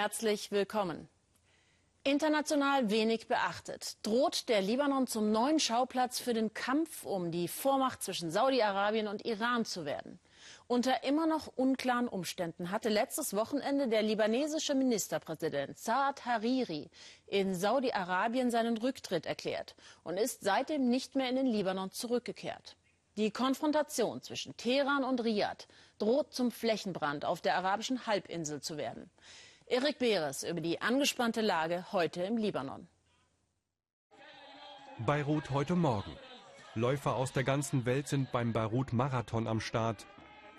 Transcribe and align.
Herzlich 0.00 0.52
willkommen. 0.52 1.08
International 2.04 2.88
wenig 2.88 3.26
beachtet, 3.26 3.96
droht 4.04 4.48
der 4.48 4.62
Libanon 4.62 5.08
zum 5.08 5.32
neuen 5.32 5.58
Schauplatz 5.58 6.20
für 6.20 6.34
den 6.34 6.54
Kampf 6.54 7.04
um 7.04 7.32
die 7.32 7.48
Vormacht 7.48 8.04
zwischen 8.04 8.30
Saudi-Arabien 8.30 9.08
und 9.08 9.26
Iran 9.26 9.64
zu 9.64 9.84
werden. 9.84 10.20
Unter 10.68 11.02
immer 11.02 11.26
noch 11.26 11.48
unklaren 11.48 12.06
Umständen 12.06 12.70
hatte 12.70 12.90
letztes 12.90 13.34
Wochenende 13.34 13.88
der 13.88 14.02
libanesische 14.02 14.76
Ministerpräsident 14.76 15.76
Saad 15.76 16.24
Hariri 16.24 16.90
in 17.26 17.56
Saudi-Arabien 17.56 18.52
seinen 18.52 18.78
Rücktritt 18.78 19.26
erklärt 19.26 19.74
und 20.04 20.16
ist 20.16 20.44
seitdem 20.44 20.88
nicht 20.88 21.16
mehr 21.16 21.28
in 21.28 21.34
den 21.34 21.46
Libanon 21.48 21.90
zurückgekehrt. 21.90 22.76
Die 23.16 23.32
Konfrontation 23.32 24.22
zwischen 24.22 24.56
Teheran 24.56 25.02
und 25.02 25.24
Riad 25.24 25.66
droht 25.98 26.32
zum 26.32 26.52
Flächenbrand 26.52 27.24
auf 27.24 27.40
der 27.40 27.56
arabischen 27.56 28.06
Halbinsel 28.06 28.60
zu 28.60 28.76
werden. 28.76 29.10
Erik 29.70 29.98
Beres 29.98 30.44
über 30.44 30.62
die 30.62 30.80
angespannte 30.80 31.42
Lage 31.42 31.84
heute 31.92 32.22
im 32.22 32.38
Libanon. 32.38 32.88
Beirut 35.04 35.50
heute 35.50 35.76
Morgen. 35.76 36.16
Läufer 36.74 37.16
aus 37.16 37.32
der 37.32 37.44
ganzen 37.44 37.84
Welt 37.84 38.08
sind 38.08 38.32
beim 38.32 38.54
Beirut-Marathon 38.54 39.46
am 39.46 39.60
Start. 39.60 40.06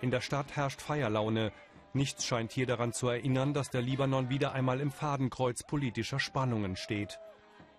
In 0.00 0.12
der 0.12 0.20
Stadt 0.20 0.54
herrscht 0.54 0.80
Feierlaune. 0.80 1.50
Nichts 1.92 2.24
scheint 2.24 2.52
hier 2.52 2.66
daran 2.66 2.92
zu 2.92 3.08
erinnern, 3.08 3.52
dass 3.52 3.68
der 3.68 3.82
Libanon 3.82 4.30
wieder 4.30 4.52
einmal 4.52 4.78
im 4.78 4.92
Fadenkreuz 4.92 5.64
politischer 5.64 6.20
Spannungen 6.20 6.76
steht. 6.76 7.18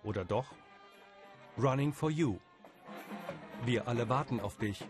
Oder 0.04 0.26
doch? 0.26 0.52
Running 1.56 1.94
for 1.94 2.10
You. 2.10 2.40
Wir 3.64 3.88
alle 3.88 4.10
warten 4.10 4.38
auf 4.38 4.58
dich. 4.58 4.84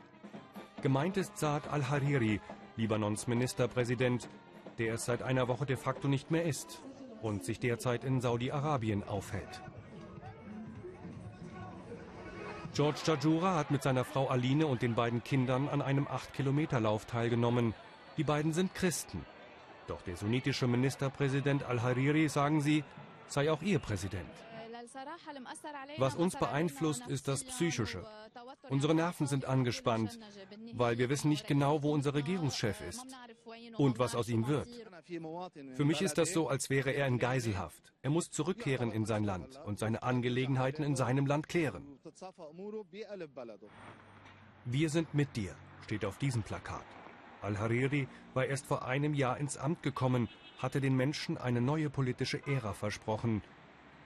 Gemeint 0.83 1.16
ist 1.16 1.38
Saad 1.38 1.69
al-Hariri, 1.69 2.41
Libanons 2.77 3.28
Ministerpräsident, 3.28 4.28
der 4.83 4.94
es 4.94 5.05
seit 5.05 5.22
einer 5.22 5.47
Woche 5.47 5.64
de 5.64 5.77
facto 5.77 6.08
nicht 6.08 6.33
mehr 6.33 6.44
ist 6.44 6.83
und 7.20 7.44
sich 7.44 7.61
derzeit 7.61 8.02
in 8.02 8.20
Saudi-Arabien 8.20 9.05
aufhält. 9.05 9.62
George 12.74 12.98
Jajura 13.05 13.55
hat 13.55 13.70
mit 13.70 13.83
seiner 13.83 14.05
Frau 14.05 14.28
Aline 14.28 14.66
und 14.66 14.83
den 14.83 14.94
beiden 14.94 15.22
Kindern 15.22 15.69
an 15.69 15.83
einem 15.83 16.08
8-Kilometer-Lauf 16.08 17.05
teilgenommen. 17.05 17.74
Die 18.16 18.24
beiden 18.24 18.52
sind 18.52 18.74
Christen. 18.74 19.24
Doch 19.86 20.02
der 20.02 20.16
sunnitische 20.16 20.66
Ministerpräsident 20.66 21.64
al-Hariri, 21.64 22.28
sagen 22.28 22.61
sie, 22.61 22.83
sei 23.28 23.52
auch 23.52 23.62
ihr 23.62 23.78
Präsident. 23.78 24.30
Was 25.98 26.17
uns 26.17 26.34
beeinflusst, 26.34 27.06
ist 27.06 27.28
das 27.28 27.44
Psychische. 27.44 28.05
Unsere 28.69 28.94
Nerven 28.94 29.28
sind 29.28 29.44
angespannt, 29.44 30.19
weil 30.72 30.98
wir 30.98 31.08
wissen 31.08 31.28
nicht 31.28 31.46
genau, 31.46 31.83
wo 31.84 31.92
unser 31.92 32.14
Regierungschef 32.14 32.80
ist 32.80 33.06
und 33.77 33.98
was 33.98 34.15
aus 34.15 34.28
ihm 34.28 34.47
wird. 34.47 34.69
Für 35.75 35.84
mich 35.84 36.03
ist 36.03 36.19
das 36.19 36.33
so, 36.33 36.48
als 36.48 36.70
wäre 36.70 36.91
er 36.91 37.06
in 37.06 37.19
Geiselhaft. 37.19 37.92
Er 38.03 38.11
muss 38.11 38.31
zurückkehren 38.31 38.91
in 38.92 39.05
sein 39.05 39.25
Land 39.25 39.61
und 39.64 39.79
seine 39.79 40.03
Angelegenheiten 40.03 40.84
in 40.84 40.97
seinem 40.97 41.27
Land 41.27 41.48
klären. 41.48 41.98
Wir 44.64 44.91
sind 44.91 45.14
mit 45.14 45.37
dir, 45.37 45.55
steht 45.83 46.05
auf 46.05 46.19
diesem 46.19 46.42
Plakat. 46.42 46.84
Al-Hariri 47.42 48.06
war 48.34 48.47
erst 48.47 48.67
vor 48.67 48.84
einem 48.84 49.14
Jahr 49.14 49.39
ins 49.39 49.56
Amt 49.56 49.83
gekommen, 49.83 50.29
hatte 50.59 50.81
den 50.81 50.97
Menschen 50.97 51.36
eine 51.36 51.61
neue 51.61 51.91
politische 51.91 52.41
Ära 52.47 52.73
versprochen, 52.73 53.42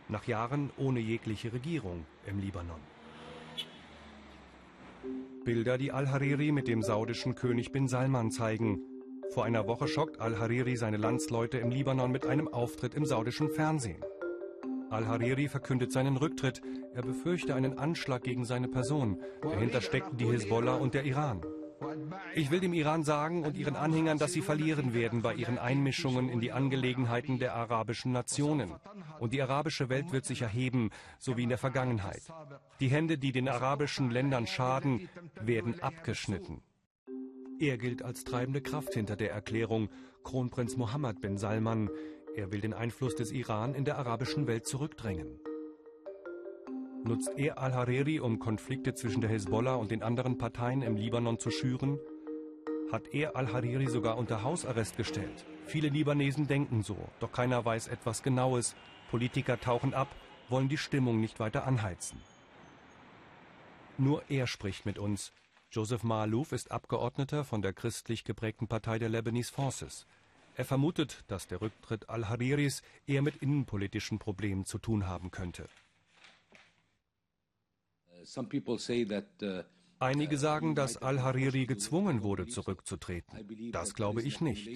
nach 0.08 0.24
Jahren 0.26 0.70
ohne 0.78 1.00
jegliche 1.00 1.52
Regierung 1.52 2.06
im 2.26 2.38
Libanon. 2.38 2.80
Bilder, 5.44 5.78
die 5.78 5.92
Al-Hariri 5.92 6.50
mit 6.50 6.66
dem 6.66 6.82
saudischen 6.82 7.34
König 7.34 7.70
bin 7.72 7.88
Salman 7.88 8.30
zeigen. 8.30 8.80
Vor 9.36 9.44
einer 9.44 9.66
Woche 9.66 9.86
schockt 9.86 10.18
Al-Hariri 10.18 10.76
seine 10.76 10.96
Landsleute 10.96 11.58
im 11.58 11.68
Libanon 11.68 12.10
mit 12.10 12.24
einem 12.24 12.48
Auftritt 12.48 12.94
im 12.94 13.04
saudischen 13.04 13.50
Fernsehen. 13.50 14.02
Al-Hariri 14.88 15.48
verkündet 15.48 15.92
seinen 15.92 16.16
Rücktritt. 16.16 16.62
Er 16.94 17.02
befürchte 17.02 17.54
einen 17.54 17.76
Anschlag 17.76 18.22
gegen 18.22 18.46
seine 18.46 18.66
Person. 18.66 19.20
Dahinter 19.42 19.82
steckten 19.82 20.16
die 20.16 20.24
Hisbollah 20.24 20.76
und 20.76 20.94
der 20.94 21.04
Iran. 21.04 21.42
Ich 22.34 22.50
will 22.50 22.60
dem 22.60 22.72
Iran 22.72 23.02
sagen 23.02 23.44
und 23.44 23.58
ihren 23.58 23.76
Anhängern, 23.76 24.16
dass 24.16 24.32
sie 24.32 24.40
verlieren 24.40 24.94
werden 24.94 25.20
bei 25.20 25.34
ihren 25.34 25.58
Einmischungen 25.58 26.30
in 26.30 26.40
die 26.40 26.52
Angelegenheiten 26.52 27.38
der 27.38 27.54
arabischen 27.56 28.12
Nationen. 28.12 28.72
Und 29.20 29.34
die 29.34 29.42
arabische 29.42 29.90
Welt 29.90 30.12
wird 30.12 30.24
sich 30.24 30.40
erheben, 30.40 30.88
so 31.18 31.36
wie 31.36 31.42
in 31.42 31.50
der 31.50 31.58
Vergangenheit. 31.58 32.22
Die 32.80 32.88
Hände, 32.88 33.18
die 33.18 33.32
den 33.32 33.50
arabischen 33.50 34.10
Ländern 34.10 34.46
schaden, 34.46 35.10
werden 35.42 35.82
abgeschnitten. 35.82 36.62
Er 37.58 37.78
gilt 37.78 38.02
als 38.02 38.24
treibende 38.24 38.60
Kraft 38.60 38.92
hinter 38.92 39.16
der 39.16 39.32
Erklärung 39.32 39.88
Kronprinz 40.24 40.76
Mohammed 40.76 41.22
bin 41.22 41.38
Salman. 41.38 41.88
Er 42.34 42.52
will 42.52 42.60
den 42.60 42.74
Einfluss 42.74 43.14
des 43.14 43.32
Iran 43.32 43.74
in 43.74 43.86
der 43.86 43.96
arabischen 43.96 44.46
Welt 44.46 44.66
zurückdrängen. 44.66 45.40
Nutzt 47.04 47.30
er 47.36 47.58
al-Hariri, 47.58 48.20
um 48.20 48.40
Konflikte 48.40 48.92
zwischen 48.94 49.22
der 49.22 49.30
Hisbollah 49.30 49.76
und 49.76 49.90
den 49.90 50.02
anderen 50.02 50.36
Parteien 50.36 50.82
im 50.82 50.96
Libanon 50.96 51.38
zu 51.38 51.50
schüren? 51.50 51.98
Hat 52.92 53.08
er 53.14 53.36
al-Hariri 53.36 53.86
sogar 53.86 54.18
unter 54.18 54.42
Hausarrest 54.42 54.98
gestellt? 54.98 55.46
Viele 55.64 55.88
Libanesen 55.88 56.46
denken 56.46 56.82
so, 56.82 56.98
doch 57.20 57.32
keiner 57.32 57.64
weiß 57.64 57.88
etwas 57.88 58.22
Genaues. 58.22 58.76
Politiker 59.10 59.58
tauchen 59.58 59.94
ab, 59.94 60.08
wollen 60.50 60.68
die 60.68 60.76
Stimmung 60.76 61.20
nicht 61.20 61.40
weiter 61.40 61.66
anheizen. 61.66 62.20
Nur 63.96 64.22
er 64.28 64.46
spricht 64.46 64.84
mit 64.84 64.98
uns. 64.98 65.32
Joseph 65.76 66.04
Maalouf 66.04 66.52
ist 66.52 66.70
Abgeordneter 66.70 67.44
von 67.44 67.60
der 67.60 67.74
christlich 67.74 68.24
geprägten 68.24 68.66
Partei 68.66 68.98
der 68.98 69.10
Lebanese 69.10 69.52
Forces. 69.52 70.06
Er 70.54 70.64
vermutet, 70.64 71.22
dass 71.28 71.48
der 71.48 71.60
Rücktritt 71.60 72.08
al-Hariris 72.08 72.80
eher 73.06 73.20
mit 73.20 73.36
innenpolitischen 73.42 74.18
Problemen 74.18 74.64
zu 74.64 74.78
tun 74.78 75.06
haben 75.06 75.30
könnte. 75.30 75.68
Uh, 78.08 79.62
Einige 79.98 80.38
sagen, 80.38 80.74
dass 80.74 80.96
al-Hariri 80.96 81.66
gezwungen 81.66 82.22
wurde, 82.22 82.46
zurückzutreten. 82.46 83.70
Das 83.70 83.92
glaube 83.92 84.22
ich 84.22 84.40
nicht. 84.40 84.66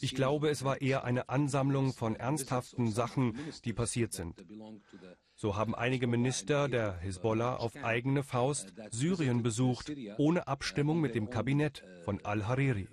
Ich 0.00 0.14
glaube, 0.14 0.48
es 0.48 0.64
war 0.64 0.80
eher 0.80 1.04
eine 1.04 1.28
Ansammlung 1.28 1.92
von 1.92 2.16
ernsthaften 2.16 2.90
Sachen, 2.90 3.38
die 3.66 3.74
passiert 3.74 4.14
sind. 4.14 4.42
So 5.40 5.56
haben 5.56 5.74
einige 5.74 6.06
Minister 6.06 6.68
der 6.68 6.98
Hisbollah 6.98 7.56
auf 7.56 7.72
eigene 7.82 8.22
Faust 8.22 8.74
Syrien 8.90 9.42
besucht, 9.42 9.90
ohne 10.18 10.46
Abstimmung 10.46 11.00
mit 11.00 11.14
dem 11.14 11.30
Kabinett 11.30 11.82
von 12.04 12.22
al-Hariri. 12.22 12.88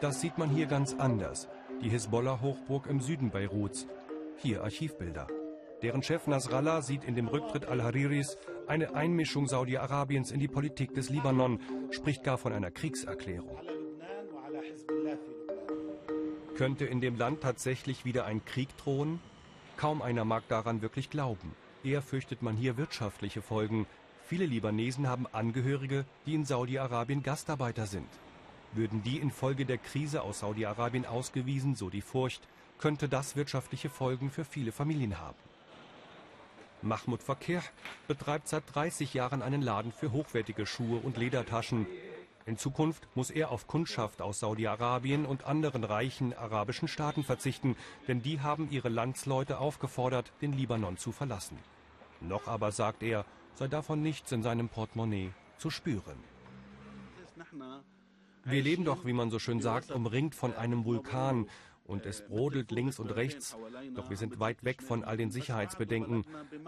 Das 0.00 0.20
sieht 0.20 0.38
man 0.38 0.50
hier 0.50 0.66
ganz 0.66 0.94
anders. 0.94 1.48
Die 1.84 1.88
Hisbollah-Hochburg 1.88 2.88
im 2.88 3.00
Süden 3.00 3.30
Beiruts. 3.30 3.86
Hier 4.38 4.64
Archivbilder. 4.64 5.28
Deren 5.82 6.02
Chef 6.02 6.26
Nasrallah 6.26 6.82
sieht 6.82 7.04
in 7.04 7.14
dem 7.14 7.28
Rücktritt 7.28 7.66
al-Hariris 7.66 8.38
eine 8.66 8.92
Einmischung 8.92 9.46
Saudi-Arabiens 9.46 10.32
in 10.32 10.40
die 10.40 10.48
Politik 10.48 10.94
des 10.94 11.10
Libanon, 11.10 11.60
spricht 11.92 12.24
gar 12.24 12.38
von 12.38 12.52
einer 12.52 12.72
Kriegserklärung. 12.72 13.60
Könnte 16.58 16.86
in 16.86 17.00
dem 17.00 17.16
Land 17.16 17.40
tatsächlich 17.40 18.04
wieder 18.04 18.24
ein 18.24 18.44
Krieg 18.44 18.76
drohen? 18.78 19.20
Kaum 19.76 20.02
einer 20.02 20.24
mag 20.24 20.42
daran 20.48 20.82
wirklich 20.82 21.08
glauben. 21.08 21.54
Eher 21.84 22.02
fürchtet 22.02 22.42
man 22.42 22.56
hier 22.56 22.76
wirtschaftliche 22.76 23.42
Folgen. 23.42 23.86
Viele 24.26 24.44
Libanesen 24.44 25.06
haben 25.06 25.28
Angehörige, 25.28 26.04
die 26.26 26.34
in 26.34 26.44
Saudi-Arabien 26.44 27.22
Gastarbeiter 27.22 27.86
sind. 27.86 28.08
Würden 28.72 29.04
die 29.04 29.18
infolge 29.18 29.66
der 29.66 29.78
Krise 29.78 30.22
aus 30.22 30.40
Saudi-Arabien 30.40 31.06
ausgewiesen, 31.06 31.76
so 31.76 31.90
die 31.90 32.02
Furcht, 32.02 32.42
könnte 32.80 33.08
das 33.08 33.36
wirtschaftliche 33.36 33.88
Folgen 33.88 34.28
für 34.28 34.44
viele 34.44 34.72
Familien 34.72 35.20
haben. 35.20 35.38
Mahmoud 36.82 37.22
Fakir 37.22 37.62
betreibt 38.08 38.48
seit 38.48 38.64
30 38.74 39.14
Jahren 39.14 39.42
einen 39.42 39.62
Laden 39.62 39.92
für 39.92 40.10
hochwertige 40.10 40.66
Schuhe 40.66 40.98
und 40.98 41.18
Ledertaschen. 41.18 41.86
In 42.48 42.56
Zukunft 42.56 43.06
muss 43.14 43.28
er 43.30 43.50
auf 43.50 43.66
Kundschaft 43.66 44.22
aus 44.22 44.40
Saudi-Arabien 44.40 45.26
und 45.26 45.44
anderen 45.44 45.84
reichen 45.84 46.32
arabischen 46.32 46.88
Staaten 46.88 47.22
verzichten, 47.22 47.76
denn 48.06 48.22
die 48.22 48.40
haben 48.40 48.70
ihre 48.70 48.88
Landsleute 48.88 49.58
aufgefordert, 49.58 50.32
den 50.40 50.54
Libanon 50.54 50.96
zu 50.96 51.12
verlassen. 51.12 51.58
Noch 52.22 52.48
aber, 52.48 52.72
sagt 52.72 53.02
er, 53.02 53.26
sei 53.54 53.68
davon 53.68 54.00
nichts 54.00 54.32
in 54.32 54.42
seinem 54.42 54.70
Portemonnaie 54.70 55.32
zu 55.58 55.68
spüren. 55.68 56.16
Wir 58.44 58.62
leben 58.62 58.86
doch, 58.86 59.04
wie 59.04 59.12
man 59.12 59.30
so 59.30 59.38
schön 59.38 59.60
sagt, 59.60 59.90
umringt 59.90 60.34
von 60.34 60.54
einem 60.54 60.86
Vulkan 60.86 61.50
und 61.88 62.04
es 62.04 62.22
brodelt 62.22 62.70
links 62.70 62.98
und 63.00 63.10
rechts. 63.10 63.56
Doch 63.94 64.10
wir 64.10 64.16
sind 64.16 64.38
weit 64.38 64.62
weg 64.62 64.82
von 64.82 65.02
all 65.02 65.16
den 65.16 65.30
Sicherheitsbedenken. 65.30 66.24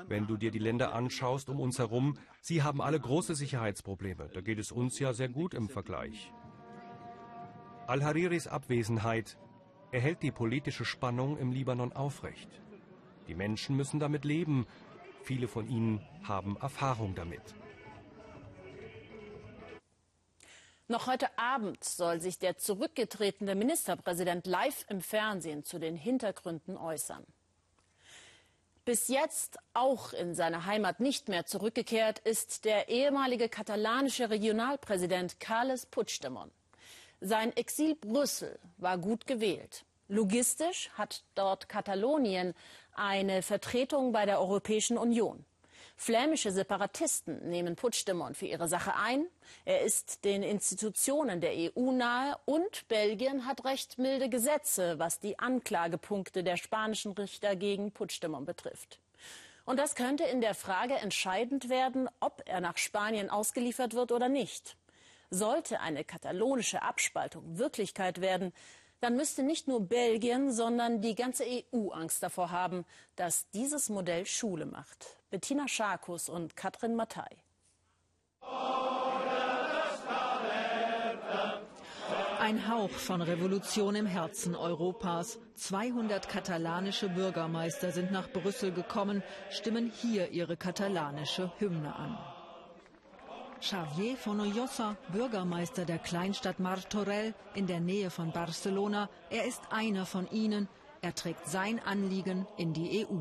Wenn 0.08 0.26
du 0.26 0.36
dir 0.36 0.50
die 0.50 0.58
Länder 0.58 0.94
anschaust 0.94 1.50
um 1.50 1.60
uns 1.60 1.78
herum, 1.78 2.16
sie 2.40 2.62
haben 2.62 2.80
alle 2.80 2.98
große 2.98 3.34
Sicherheitsprobleme. 3.34 4.30
Da 4.32 4.40
geht 4.40 4.58
es 4.58 4.72
uns 4.72 4.98
ja 4.98 5.12
sehr 5.12 5.28
gut 5.28 5.52
im 5.52 5.68
Vergleich. 5.68 6.32
Al-Hariris 7.86 8.46
Abwesenheit 8.46 9.36
erhält 9.92 10.22
die 10.22 10.30
politische 10.30 10.86
Spannung 10.86 11.36
im 11.36 11.52
Libanon 11.52 11.92
aufrecht. 11.92 12.48
Die 13.28 13.34
Menschen 13.34 13.76
müssen 13.76 14.00
damit 14.00 14.24
leben. 14.24 14.66
Viele 15.22 15.48
von 15.48 15.68
ihnen 15.68 16.00
haben 16.22 16.56
Erfahrung 16.56 17.14
damit. 17.14 17.54
Noch 20.90 21.06
heute 21.06 21.28
Abend 21.38 21.84
soll 21.84 22.20
sich 22.20 22.40
der 22.40 22.56
zurückgetretene 22.56 23.54
Ministerpräsident 23.54 24.48
live 24.48 24.84
im 24.88 25.00
Fernsehen 25.00 25.62
zu 25.62 25.78
den 25.78 25.94
Hintergründen 25.94 26.76
äußern. 26.76 27.24
Bis 28.84 29.06
jetzt 29.06 29.58
auch 29.72 30.12
in 30.12 30.34
seine 30.34 30.66
Heimat 30.66 30.98
nicht 30.98 31.28
mehr 31.28 31.46
zurückgekehrt 31.46 32.18
ist 32.18 32.64
der 32.64 32.88
ehemalige 32.88 33.48
katalanische 33.48 34.30
Regionalpräsident 34.30 35.38
Carles 35.38 35.86
Puigdemont. 35.86 36.52
Sein 37.20 37.56
Exil 37.56 37.94
Brüssel 37.94 38.58
war 38.76 38.98
gut 38.98 39.28
gewählt. 39.28 39.84
Logistisch 40.08 40.90
hat 40.94 41.22
dort 41.36 41.68
Katalonien 41.68 42.52
eine 42.94 43.42
Vertretung 43.42 44.10
bei 44.10 44.26
der 44.26 44.40
Europäischen 44.40 44.98
Union. 44.98 45.44
Flämische 46.02 46.50
Separatisten 46.50 47.50
nehmen 47.50 47.76
Puigdemont 47.76 48.34
für 48.34 48.46
ihre 48.46 48.68
Sache 48.68 48.96
ein. 48.96 49.26
Er 49.66 49.82
ist 49.82 50.24
den 50.24 50.42
Institutionen 50.42 51.42
der 51.42 51.52
EU 51.52 51.92
nahe 51.92 52.38
und 52.46 52.88
Belgien 52.88 53.44
hat 53.44 53.66
recht 53.66 53.98
milde 53.98 54.30
Gesetze, 54.30 54.98
was 54.98 55.20
die 55.20 55.38
Anklagepunkte 55.38 56.42
der 56.42 56.56
spanischen 56.56 57.12
Richter 57.12 57.54
gegen 57.54 57.92
Puigdemont 57.92 58.46
betrifft. 58.46 58.98
Und 59.66 59.78
das 59.78 59.94
könnte 59.94 60.24
in 60.24 60.40
der 60.40 60.54
Frage 60.54 60.94
entscheidend 60.94 61.68
werden, 61.68 62.08
ob 62.20 62.42
er 62.46 62.62
nach 62.62 62.78
Spanien 62.78 63.28
ausgeliefert 63.28 63.92
wird 63.92 64.10
oder 64.10 64.30
nicht. 64.30 64.78
Sollte 65.28 65.80
eine 65.80 66.02
katalonische 66.02 66.80
Abspaltung 66.80 67.58
Wirklichkeit 67.58 68.22
werden, 68.22 68.54
dann 69.00 69.16
müsste 69.16 69.42
nicht 69.42 69.66
nur 69.66 69.80
Belgien, 69.80 70.52
sondern 70.52 71.00
die 71.00 71.14
ganze 71.14 71.44
EU 71.44 71.88
Angst 71.90 72.22
davor 72.22 72.50
haben, 72.50 72.84
dass 73.16 73.48
dieses 73.50 73.88
Modell 73.88 74.26
Schule 74.26 74.66
macht. 74.66 75.16
Bettina 75.30 75.68
Scharkus 75.68 76.28
und 76.28 76.56
Katrin 76.56 76.96
Mattei. 76.96 77.28
Ein 82.40 82.68
Hauch 82.68 82.90
von 82.90 83.22
Revolution 83.22 83.94
im 83.94 84.06
Herzen 84.06 84.56
Europas. 84.56 85.38
200 85.54 86.28
katalanische 86.28 87.08
Bürgermeister 87.08 87.92
sind 87.92 88.10
nach 88.10 88.30
Brüssel 88.30 88.72
gekommen, 88.72 89.22
stimmen 89.50 89.92
hier 89.94 90.30
ihre 90.30 90.56
katalanische 90.56 91.52
Hymne 91.58 91.94
an. 91.94 92.18
Xavier 93.60 94.16
Fonoyosa, 94.16 94.96
Bürgermeister 95.12 95.84
der 95.84 95.98
Kleinstadt 95.98 96.60
Martorell 96.60 97.34
in 97.54 97.66
der 97.66 97.80
Nähe 97.80 98.08
von 98.10 98.32
Barcelona, 98.32 99.08
er 99.28 99.44
ist 99.44 99.60
einer 99.70 100.06
von 100.06 100.26
ihnen. 100.30 100.66
Er 101.02 101.14
trägt 101.14 101.46
sein 101.46 101.78
Anliegen 101.84 102.46
in 102.56 102.72
die 102.72 103.06
EU. 103.06 103.18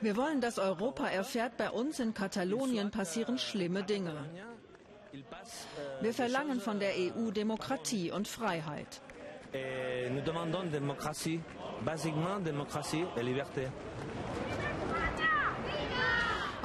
Wir 0.00 0.16
wollen, 0.16 0.40
dass 0.40 0.58
Europa 0.58 1.08
erfährt, 1.08 1.56
bei 1.56 1.70
uns 1.70 1.98
in 1.98 2.14
Katalonien 2.14 2.90
passieren 2.92 3.36
schlimme 3.38 3.82
Dinge. 3.82 4.14
Wir 6.00 6.14
verlangen 6.14 6.60
von 6.60 6.78
der 6.78 6.92
EU 6.96 7.30
Demokratie 7.32 8.12
und 8.12 8.28
Freiheit. 8.28 9.00
Nous 10.12 10.22
demandons 10.24 10.70
démocratie, 10.70 11.40
basiquement 11.84 12.38
démocratie 12.38 13.04
et 13.16 13.22
liberté. 13.24 13.66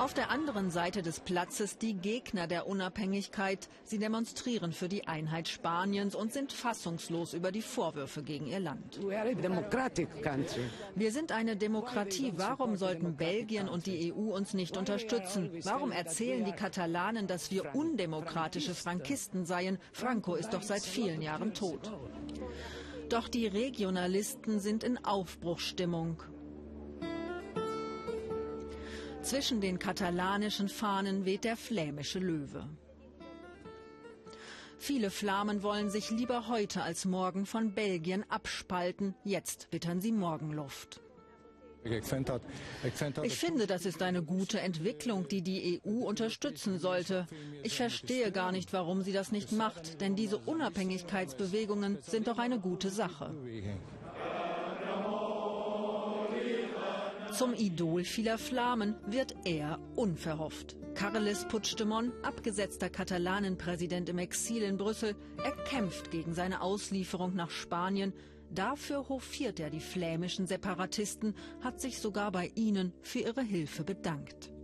Auf 0.05 0.13
der 0.13 0.29
anderen 0.29 0.69
Seite 0.69 1.01
des 1.01 1.19
Platzes 1.19 1.79
die 1.79 1.95
Gegner 1.95 2.45
der 2.45 2.67
Unabhängigkeit. 2.67 3.67
Sie 3.83 3.97
demonstrieren 3.97 4.71
für 4.71 4.87
die 4.87 5.07
Einheit 5.07 5.47
Spaniens 5.47 6.13
und 6.13 6.31
sind 6.31 6.53
fassungslos 6.53 7.33
über 7.33 7.51
die 7.51 7.63
Vorwürfe 7.63 8.21
gegen 8.21 8.45
ihr 8.45 8.59
Land. 8.59 8.99
Wir 10.93 11.11
sind 11.11 11.31
eine 11.31 11.57
Demokratie. 11.57 12.33
Warum 12.35 12.75
sollten 12.75 13.15
Belgien 13.15 13.67
und 13.67 13.87
die 13.87 14.13
EU 14.13 14.35
uns 14.35 14.53
nicht 14.53 14.77
unterstützen? 14.77 15.49
Warum 15.63 15.91
erzählen 15.91 16.45
die 16.45 16.51
Katalanen, 16.51 17.25
dass 17.25 17.49
wir 17.49 17.73
undemokratische 17.73 18.75
Frankisten 18.75 19.47
seien? 19.47 19.79
Franco 19.91 20.35
ist 20.35 20.53
doch 20.53 20.61
seit 20.61 20.83
vielen 20.83 21.23
Jahren 21.23 21.55
tot. 21.55 21.91
Doch 23.09 23.27
die 23.27 23.47
Regionalisten 23.47 24.59
sind 24.59 24.83
in 24.83 25.03
Aufbruchsstimmung. 25.03 26.21
Zwischen 29.25 29.59
den 29.59 29.79
katalanischen 29.79 30.69
Fahnen 30.69 31.25
weht 31.25 31.45
der 31.45 31.57
flämische 31.57 32.19
Löwe. 32.19 32.69
Viele 34.77 35.09
Flamen 35.09 35.63
wollen 35.63 35.89
sich 35.89 36.11
lieber 36.11 36.47
heute 36.47 36.83
als 36.83 37.05
morgen 37.05 37.47
von 37.47 37.73
Belgien 37.73 38.23
abspalten. 38.29 39.15
Jetzt 39.23 39.67
wittern 39.71 39.99
sie 39.99 40.11
Morgenluft. 40.11 41.01
Ich 43.23 43.35
finde, 43.35 43.65
das 43.65 43.87
ist 43.87 44.03
eine 44.03 44.21
gute 44.21 44.59
Entwicklung, 44.59 45.27
die 45.27 45.41
die 45.41 45.81
EU 45.83 46.05
unterstützen 46.05 46.77
sollte. 46.77 47.25
Ich 47.63 47.75
verstehe 47.75 48.31
gar 48.31 48.51
nicht, 48.51 48.73
warum 48.73 49.01
sie 49.01 49.11
das 49.11 49.31
nicht 49.31 49.51
macht, 49.51 50.01
denn 50.01 50.15
diese 50.15 50.37
Unabhängigkeitsbewegungen 50.37 51.97
sind 52.03 52.27
doch 52.27 52.37
eine 52.37 52.59
gute 52.59 52.91
Sache. 52.91 53.33
Zum 57.37 57.53
Idol 57.53 58.05
vieler 58.05 58.37
Flamen 58.37 58.95
wird 59.07 59.35
er 59.43 59.77
unverhofft. 59.97 60.77
Carles 60.93 61.45
Puigdemont, 61.49 62.13
abgesetzter 62.23 62.89
Katalanenpräsident 62.89 64.07
im 64.07 64.19
Exil 64.19 64.63
in 64.63 64.77
Brüssel, 64.77 65.17
er 65.43 65.51
kämpft 65.65 66.11
gegen 66.11 66.33
seine 66.33 66.61
Auslieferung 66.61 67.35
nach 67.35 67.49
Spanien. 67.49 68.13
Dafür 68.51 69.09
hofiert 69.09 69.59
er 69.59 69.69
die 69.69 69.81
flämischen 69.81 70.47
Separatisten, 70.47 71.35
hat 71.59 71.81
sich 71.81 71.99
sogar 71.99 72.31
bei 72.31 72.53
ihnen 72.55 72.93
für 73.01 73.19
ihre 73.19 73.41
Hilfe 73.41 73.83
bedankt. 73.83 74.54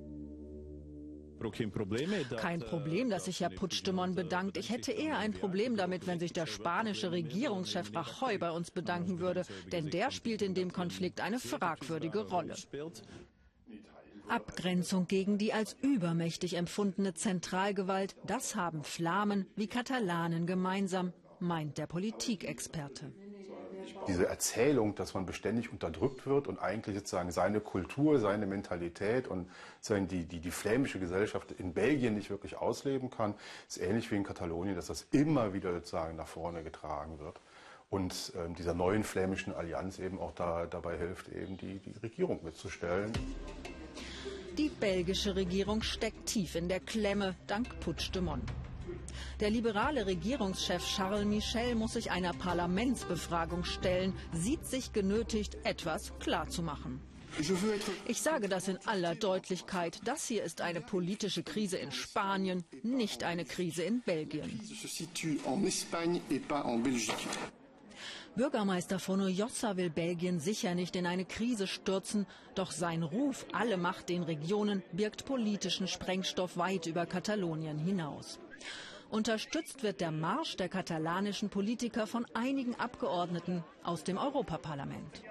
Kein 2.38 2.60
Problem, 2.62 3.10
dass 3.10 3.26
sich 3.26 3.42
Herr 3.42 3.50
Puigdemont 3.50 4.16
bedankt. 4.16 4.58
Ich 4.58 4.70
hätte 4.70 4.92
eher 4.92 5.18
ein 5.18 5.34
Problem 5.34 5.76
damit, 5.76 6.08
wenn 6.08 6.20
sich 6.20 6.34
der 6.34 6.46
spanische 6.46 7.12
Regierungschef 7.12 7.92
Rajoy 7.94 8.38
bei 8.38 8.52
uns 8.52 8.72
bedanken 8.72 9.20
würde, 9.20 9.44
denn 9.72 9.90
der 9.90 10.12
spielt 10.12 10.42
in 10.42 10.54
dem 10.54 10.72
Konflikt 10.72 11.22
eine 11.22 11.40
fragwürdige 11.40 12.28
Rolle. 12.28 12.56
Abgrenzung 14.28 15.08
gegen 15.08 15.38
die 15.38 15.52
als 15.52 15.76
übermächtig 15.82 16.56
empfundene 16.56 17.14
Zentralgewalt, 17.14 18.16
das 18.26 18.56
haben 18.56 18.84
Flamen 18.84 19.46
wie 19.56 19.68
Katalanen 19.68 20.46
gemeinsam, 20.46 21.12
meint 21.40 21.78
der 21.78 21.88
Politikexperte 21.88 23.12
diese 24.08 24.28
Erzählung, 24.28 24.96
dass 24.96 25.14
man 25.14 25.26
beständig 25.26 25.72
unterdrückt 25.72 26.26
wird 26.26 26.48
und 26.48 26.60
eigentlich 26.60 26.96
sozusagen 26.96 27.32
seine 27.32 27.60
Kultur, 27.60 28.20
seine 28.20 28.46
Mentalität 28.46 29.28
und 29.28 29.50
sozusagen 29.80 30.08
die, 30.08 30.26
die, 30.26 30.40
die 30.40 30.52
flämische 30.52 31.00
Gesellschaft 31.00 31.52
in 31.52 31.74
Belgien 31.74 32.16
nicht 32.16 32.30
wirklich 32.30 32.58
ausleben 32.58 33.10
kann, 33.10 33.34
ist 33.68 33.80
ähnlich 33.80 34.12
wie 34.12 34.16
in 34.16 34.24
Katalonien, 34.24 34.76
dass 34.76 34.88
das 34.88 35.08
immer 35.12 35.54
wieder 35.54 35.74
sozusagen 35.74 36.16
nach 36.16 36.28
vorne 36.28 36.64
getragen 36.64 37.20
wird 37.20 37.40
und 37.92 38.34
äh, 38.36 38.52
dieser 38.58 38.74
neuen 38.74 39.04
flämischen 39.04 39.54
Allianz 39.54 40.00
eben 40.00 40.20
auch 40.20 40.34
da, 40.34 40.66
dabei 40.66 40.98
hilft, 40.98 41.28
eben 41.30 41.58
die, 41.58 41.80
die 41.80 41.94
Regierung 42.02 42.40
mitzustellen. 42.44 43.12
Die 44.58 44.70
belgische 44.70 45.36
Regierung 45.36 45.82
steckt 45.82 46.26
tief 46.26 46.56
in 46.56 46.68
der 46.68 46.80
Klemme 46.80 47.36
dank 47.48 47.80
Puigdemont. 47.80 48.44
Der 49.42 49.50
liberale 49.50 50.06
Regierungschef 50.06 50.86
Charles 50.86 51.26
Michel 51.26 51.74
muss 51.74 51.94
sich 51.94 52.12
einer 52.12 52.32
Parlamentsbefragung 52.32 53.64
stellen, 53.64 54.14
sieht 54.34 54.68
sich 54.68 54.94
genötigt, 54.94 55.58
etwas 55.64 56.14
klarzumachen. 56.20 57.02
Ich 58.08 58.22
sage 58.22 58.50
das 58.50 58.68
in 58.68 58.78
aller 58.86 59.16
Deutlichkeit. 59.16 60.00
Das 60.06 60.28
hier 60.28 60.44
ist 60.44 60.62
eine 60.62 60.80
politische 60.80 61.42
Krise 61.42 61.78
in 61.78 61.92
Spanien, 61.92 62.64
nicht 62.84 63.24
eine 63.24 63.44
Krise 63.44 63.82
in 63.82 64.02
Belgien. 64.02 64.60
Bürgermeister 68.36 69.00
Fonojossa 69.00 69.76
will 69.76 69.90
Belgien 69.90 70.40
sicher 70.40 70.76
nicht 70.76 70.96
in 70.96 71.08
eine 71.08 71.26
Krise 71.26 71.66
stürzen, 71.66 72.28
doch 72.54 72.70
sein 72.70 73.02
Ruf, 73.02 73.48
alle 73.54 73.78
Macht 73.78 74.10
den 74.10 74.22
Regionen, 74.22 74.84
birgt 74.92 75.26
politischen 75.26 75.88
Sprengstoff 75.88 76.58
weit 76.58 76.86
über 76.86 77.08
Katalonien 77.08 77.80
hinaus. 77.80 78.40
Unterstützt 79.12 79.84
wird 79.84 80.00
der 80.00 80.12
Marsch 80.12 80.56
der 80.56 80.70
katalanischen 80.70 81.50
Politiker 81.50 82.08
von 82.08 82.26
einigen 82.34 82.76
Abgeordneten 82.76 83.62
aus 83.84 84.06
dem 84.06 84.18
Europaparlament. 84.18 85.22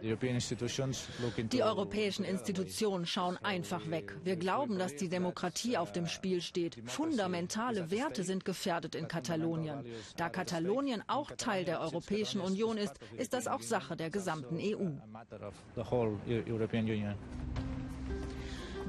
Die 0.00 1.62
europäischen 1.62 2.24
Institutionen 2.24 3.04
schauen 3.04 3.36
einfach 3.38 3.90
weg. 3.90 4.14
Wir 4.22 4.36
glauben, 4.36 4.78
dass 4.78 4.94
die 4.94 5.08
Demokratie 5.08 5.76
auf 5.76 5.90
dem 5.90 6.06
Spiel 6.06 6.40
steht. 6.40 6.80
Fundamentale 6.86 7.90
Werte 7.90 8.22
sind 8.22 8.44
gefährdet 8.44 8.94
in 8.94 9.08
Katalonien. 9.08 9.84
Da 10.16 10.28
Katalonien 10.28 11.02
auch 11.08 11.32
Teil 11.32 11.64
der 11.64 11.80
Europäischen 11.80 12.40
Union 12.40 12.76
ist, 12.76 12.94
ist 13.16 13.32
das 13.32 13.48
auch 13.48 13.62
Sache 13.62 13.96
der 13.96 14.10
gesamten 14.10 14.58
EU. 14.60 14.90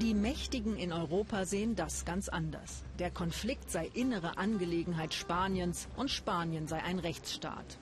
Die 0.00 0.14
Mächtigen 0.14 0.78
in 0.78 0.94
Europa 0.94 1.44
sehen 1.44 1.76
das 1.76 2.06
ganz 2.06 2.30
anders. 2.30 2.84
Der 2.98 3.10
Konflikt 3.10 3.70
sei 3.70 3.90
innere 3.92 4.38
Angelegenheit 4.38 5.12
Spaniens 5.12 5.88
und 5.94 6.10
Spanien 6.10 6.66
sei 6.66 6.82
ein 6.82 6.98
Rechtsstaat. 6.98 7.78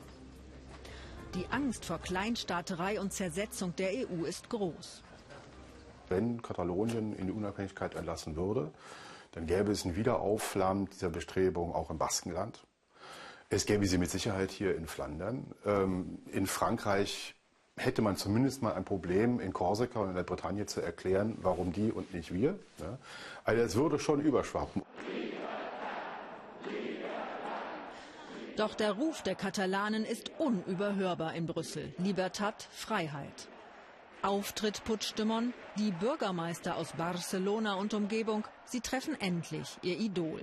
Die 1.37 1.47
Angst 1.51 1.85
vor 1.85 1.99
Kleinstaaterei 1.99 3.01
und 3.01 3.13
Zersetzung 3.13 3.77
der 3.77 3.91
EU 3.91 4.25
ist 4.25 4.51
groß. 4.51 5.05
Wenn 6.09 6.43
Katalonien 6.43 7.15
in 7.15 7.29
die 7.29 7.33
Unabhängigkeit 7.33 7.95
entlassen 7.95 8.35
würde, 8.35 8.73
dann 9.31 9.47
gäbe 9.47 9.71
es 9.71 9.85
ein 9.85 9.95
Wiederaufflammen 9.95 10.91
dieser 10.91 11.11
Bestrebungen 11.11 11.73
auch 11.73 11.89
im 11.91 11.99
Baskenland. 11.99 12.67
Es 13.49 13.65
gäbe 13.65 13.87
sie 13.87 13.97
mit 13.97 14.11
Sicherheit 14.11 14.51
hier 14.51 14.75
in 14.75 14.89
Flandern. 14.89 15.55
Ähm, 15.65 16.19
in 16.33 16.49
Frankreich 16.49 17.37
hätte 17.79 18.03
man 18.03 18.17
zumindest 18.17 18.63
mal 18.63 18.75
ein 18.75 18.85
Problem, 18.85 19.41
in 19.41 19.53
Korsika 19.53 20.01
und 20.01 20.11
in 20.11 20.15
der 20.15 20.23
Bretagne 20.23 20.67
zu 20.67 20.81
erklären, 20.81 21.37
warum 21.41 21.73
die 21.73 21.91
und 21.91 22.13
nicht 22.15 22.33
wir. 22.33 22.59
Also 23.45 23.63
es 23.63 23.75
würde 23.77 23.99
schon 23.99 24.21
überschwappen. 24.21 24.83
Doch 28.57 28.75
der 28.75 28.93
Ruf 28.93 29.23
der 29.23 29.37
Katalanen 29.37 30.05
ist 30.05 30.33
unüberhörbar 30.39 31.35
in 31.35 31.47
Brüssel. 31.47 31.95
Libertad, 31.99 32.69
Freiheit. 32.73 33.49
Auftritt 34.21 34.83
Puigdemont, 34.83 35.55
die 35.77 35.93
Bürgermeister 35.93 36.77
aus 36.77 36.93
Barcelona 36.95 37.75
und 37.75 37.95
Umgebung, 37.95 38.45
sie 38.65 38.81
treffen 38.81 39.19
endlich 39.21 39.79
ihr 39.83 39.97
Idol. 39.97 40.41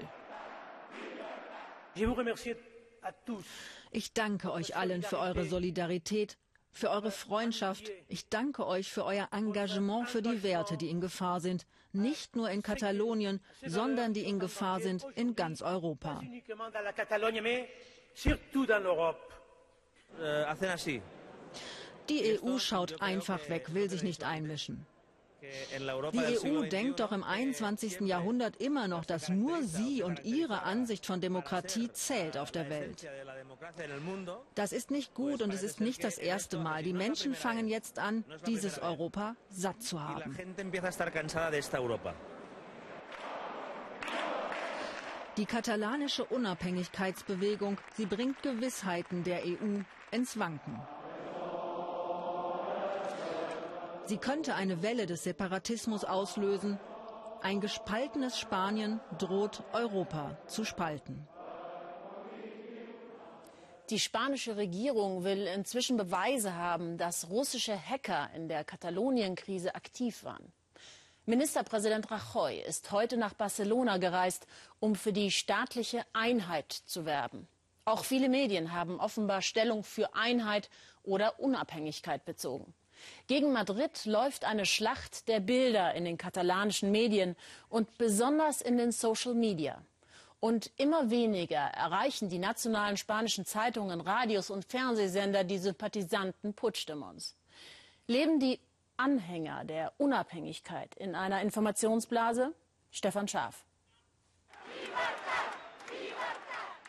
Ich 3.91 4.13
danke 4.13 4.53
euch 4.53 4.77
allen 4.77 5.03
für 5.03 5.19
eure 5.19 5.45
Solidarität, 5.45 6.37
für 6.75 6.89
eure 6.89 7.09
Freundschaft. 7.09 7.89
Ich 8.09 8.27
danke 8.27 8.67
euch 8.67 8.91
für 8.91 9.05
euer 9.05 9.29
Engagement 9.31 10.09
für 10.09 10.21
die 10.21 10.43
Werte, 10.43 10.75
die 10.75 10.89
in 10.89 10.99
Gefahr 10.99 11.39
sind. 11.39 11.65
Nicht 11.93 12.35
nur 12.35 12.49
in 12.49 12.61
Katalonien, 12.61 13.39
sondern 13.65 14.13
die 14.13 14.25
in 14.25 14.39
Gefahr 14.39 14.81
sind 14.81 15.05
in 15.15 15.35
ganz 15.35 15.61
Europa. 15.61 16.21
Euh, 20.19 20.45
die 22.09 22.39
EU 22.43 22.59
schaut 22.59 23.01
einfach 23.01 23.49
weg, 23.49 23.73
will 23.73 23.89
sich 23.89 24.03
nicht 24.03 24.23
einmischen. 24.25 24.85
Die 26.13 26.49
EU 26.49 26.63
denkt 26.63 26.99
doch 26.99 27.11
im 27.11 27.23
21. 27.23 28.01
Jahrhundert 28.01 28.57
immer 28.57 28.87
noch, 28.87 29.05
dass 29.05 29.29
nur 29.29 29.63
sie 29.63 30.03
und 30.03 30.23
ihre 30.25 30.63
Ansicht 30.63 31.05
von 31.05 31.21
Demokratie 31.21 31.91
zählt 31.91 32.37
auf 32.37 32.51
der 32.51 32.69
Welt. 32.69 33.07
Das 34.55 34.71
ist 34.71 34.91
nicht 34.91 35.13
gut 35.13 35.41
und 35.41 35.53
es 35.53 35.63
ist 35.63 35.81
nicht 35.81 36.03
das 36.03 36.17
erste 36.17 36.57
Mal. 36.57 36.83
Die 36.83 36.93
Menschen 36.93 37.33
fangen 37.35 37.67
jetzt 37.67 37.99
an, 37.99 38.23
dieses 38.47 38.79
Europa 38.79 39.35
satt 39.49 39.81
zu 39.81 40.01
haben. 40.01 40.35
Die 45.37 45.45
katalanische 45.45 46.23
Unabhängigkeitsbewegung, 46.23 47.77
sie 47.97 48.05
bringt 48.05 48.41
Gewissheiten 48.41 49.23
der 49.25 49.43
EU 49.45 49.81
ins 50.11 50.39
Wanken. 50.39 50.79
Sie 54.07 54.17
könnte 54.17 54.53
eine 54.53 54.83
Welle 54.83 55.07
des 55.07 55.23
Separatismus 55.23 56.03
auslösen. 56.03 56.79
Ein 57.41 57.59
gespaltenes 57.59 58.37
Spanien 58.37 58.99
droht 59.17 59.63
Europa 59.73 60.37
zu 60.45 60.63
spalten. 60.63 61.27
Die 63.89 63.99
spanische 63.99 64.57
Regierung 64.57 65.23
will 65.23 65.47
inzwischen 65.47 65.97
Beweise 65.97 66.55
haben, 66.55 66.97
dass 66.97 67.29
russische 67.29 67.77
Hacker 67.77 68.29
in 68.35 68.47
der 68.47 68.63
Katalonien-Krise 68.63 69.73
aktiv 69.75 70.23
waren. 70.23 70.51
Ministerpräsident 71.25 72.09
Rajoy 72.11 72.61
ist 72.61 72.91
heute 72.91 73.17
nach 73.17 73.33
Barcelona 73.33 73.97
gereist, 73.97 74.45
um 74.79 74.93
für 74.93 75.13
die 75.13 75.31
staatliche 75.31 76.05
Einheit 76.13 76.71
zu 76.71 77.05
werben. 77.05 77.47
Auch 77.85 78.03
viele 78.05 78.29
Medien 78.29 78.71
haben 78.71 78.99
offenbar 78.99 79.41
Stellung 79.41 79.83
für 79.83 80.13
Einheit 80.15 80.69
oder 81.01 81.39
Unabhängigkeit 81.39 82.25
bezogen. 82.25 82.75
Gegen 83.27 83.51
Madrid 83.51 84.05
läuft 84.05 84.45
eine 84.45 84.65
Schlacht 84.65 85.27
der 85.27 85.39
Bilder 85.39 85.93
in 85.93 86.05
den 86.05 86.17
katalanischen 86.17 86.91
Medien 86.91 87.35
und 87.69 87.97
besonders 87.97 88.61
in 88.61 88.77
den 88.77 88.91
Social 88.91 89.33
Media. 89.33 89.81
Und 90.39 90.69
immer 90.77 91.09
weniger 91.09 91.57
erreichen 91.57 92.29
die 92.29 92.37
nationalen 92.37 92.97
spanischen 92.97 93.45
Zeitungen, 93.45 94.01
Radios 94.01 94.49
und 94.49 94.65
Fernsehsender 94.65 95.43
die 95.43 95.57
Sympathisanten 95.57 96.53
Puigdemonts. 96.53 97.35
Leben 98.07 98.39
die 98.39 98.59
Anhänger 98.97 99.63
der 99.65 99.93
Unabhängigkeit 99.97 100.93
in 100.95 101.15
einer 101.15 101.41
Informationsblase? 101.41 102.53
Stefan 102.91 103.27
Schaaf. 103.27 103.63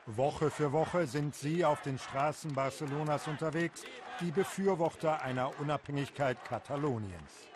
Woche 0.06 0.52
für 0.52 0.70
Woche 0.70 1.08
sind 1.08 1.34
sie 1.34 1.64
auf 1.64 1.82
den 1.82 1.98
Straßen 1.98 2.54
Barcelonas 2.54 3.26
unterwegs, 3.26 3.82
die 4.20 4.30
Befürworter 4.30 5.20
einer 5.20 5.58
Unabhängigkeit 5.58 6.44
Kataloniens. 6.44 7.48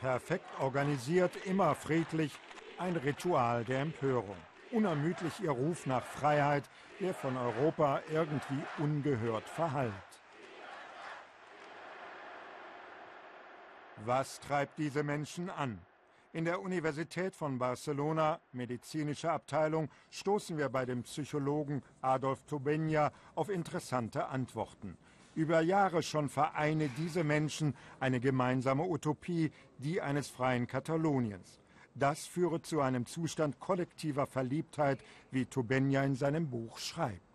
Perfekt 0.00 0.48
organisiert, 0.58 1.36
immer 1.46 1.76
friedlich, 1.76 2.32
ein 2.78 2.96
Ritual 2.96 3.64
der 3.64 3.80
Empörung. 3.80 4.36
Unermüdlich 4.72 5.40
ihr 5.40 5.50
Ruf 5.50 5.86
nach 5.86 6.04
Freiheit, 6.04 6.64
der 6.98 7.14
von 7.14 7.36
Europa 7.36 8.00
irgendwie 8.10 8.62
ungehört 8.78 9.48
verhallt. 9.48 9.92
Was 14.04 14.40
treibt 14.40 14.78
diese 14.78 15.04
Menschen 15.04 15.48
an? 15.48 15.80
In 16.32 16.44
der 16.44 16.62
Universität 16.62 17.34
von 17.34 17.58
Barcelona, 17.58 18.40
medizinische 18.52 19.32
Abteilung, 19.32 19.88
stoßen 20.10 20.56
wir 20.56 20.68
bei 20.68 20.86
dem 20.86 21.02
Psychologen 21.02 21.82
Adolf 22.02 22.44
Tobenia 22.44 23.10
auf 23.34 23.48
interessante 23.48 24.28
Antworten. 24.28 24.96
Über 25.34 25.60
Jahre 25.60 26.04
schon 26.04 26.28
vereine 26.28 26.88
diese 26.90 27.24
Menschen 27.24 27.74
eine 27.98 28.20
gemeinsame 28.20 28.84
Utopie, 28.84 29.50
die 29.78 30.00
eines 30.00 30.28
freien 30.28 30.68
Kataloniens. 30.68 31.60
Das 31.96 32.26
führe 32.26 32.62
zu 32.62 32.80
einem 32.80 33.06
Zustand 33.06 33.58
kollektiver 33.58 34.28
Verliebtheit, 34.28 35.00
wie 35.32 35.46
Tobenia 35.46 36.04
in 36.04 36.14
seinem 36.14 36.48
Buch 36.48 36.78
schreibt. 36.78 37.29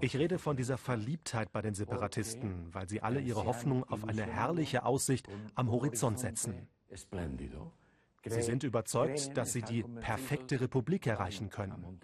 Ich 0.00 0.16
rede 0.16 0.38
von 0.38 0.56
dieser 0.56 0.78
Verliebtheit 0.78 1.52
bei 1.52 1.62
den 1.62 1.74
Separatisten, 1.74 2.74
weil 2.74 2.88
sie 2.88 3.02
alle 3.02 3.20
ihre 3.20 3.44
Hoffnung 3.44 3.84
auf 3.84 4.04
eine 4.04 4.22
herrliche 4.22 4.84
Aussicht 4.84 5.28
am 5.54 5.70
Horizont 5.70 6.18
setzen. 6.18 6.66
Sie 8.26 8.42
sind 8.42 8.64
überzeugt, 8.64 9.36
dass 9.36 9.52
sie 9.52 9.62
die 9.62 9.82
perfekte 9.82 10.60
Republik 10.60 11.06
erreichen 11.06 11.50
können. 11.50 12.00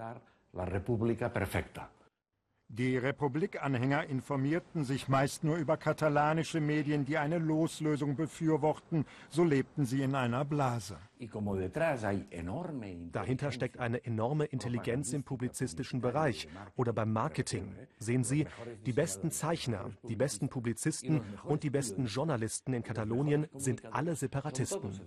Die 2.68 2.98
Republikanhänger 2.98 4.06
informierten 4.06 4.84
sich 4.84 5.08
meist 5.08 5.44
nur 5.44 5.56
über 5.56 5.78
katalanische 5.78 6.60
Medien, 6.60 7.06
die 7.06 7.16
eine 7.16 7.38
Loslösung 7.38 8.16
befürworten. 8.16 9.06
So 9.30 9.44
lebten 9.44 9.86
sie 9.86 10.02
in 10.02 10.14
einer 10.14 10.44
Blase. 10.44 10.98
Dahinter 13.12 13.50
steckt 13.52 13.78
eine 13.78 14.04
enorme 14.04 14.44
Intelligenz 14.44 15.14
im 15.14 15.22
publizistischen 15.22 16.02
Bereich 16.02 16.48
oder 16.76 16.92
beim 16.92 17.14
Marketing. 17.14 17.74
Sehen 17.98 18.24
Sie, 18.24 18.46
die 18.84 18.92
besten 18.92 19.30
Zeichner, 19.30 19.92
die 20.06 20.16
besten 20.16 20.50
Publizisten 20.50 21.22
und 21.44 21.62
die 21.62 21.70
besten 21.70 22.04
Journalisten 22.04 22.74
in 22.74 22.82
Katalonien 22.82 23.46
sind 23.54 23.86
alle 23.94 24.16
Separatisten. 24.16 25.00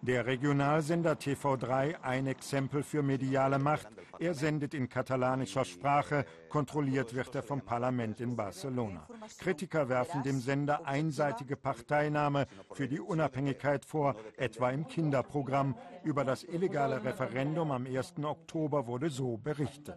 Der 0.00 0.26
Regionalsender 0.26 1.14
TV3 1.14 2.00
ein 2.02 2.28
Exempel 2.28 2.84
für 2.84 3.02
mediale 3.02 3.58
Macht. 3.58 3.88
Er 4.20 4.32
sendet 4.32 4.72
in 4.72 4.88
katalanischer 4.88 5.64
Sprache, 5.64 6.24
kontrolliert 6.48 7.14
wird 7.14 7.34
er 7.34 7.42
vom 7.42 7.62
Parlament 7.62 8.20
in 8.20 8.36
Barcelona. 8.36 9.08
Kritiker 9.38 9.88
werfen 9.88 10.22
dem 10.22 10.40
Sender 10.40 10.86
einseitige 10.86 11.56
Parteinahme 11.56 12.46
für 12.72 12.86
die 12.86 13.00
Unabhängigkeit 13.00 13.84
vor, 13.84 14.14
etwa 14.36 14.70
im 14.70 14.86
Kinderprogramm. 14.86 15.74
Über 16.04 16.24
das 16.24 16.44
illegale 16.44 17.02
Referendum 17.04 17.72
am 17.72 17.86
1. 17.86 18.14
Oktober 18.22 18.86
wurde 18.86 19.10
so 19.10 19.36
berichtet. 19.36 19.96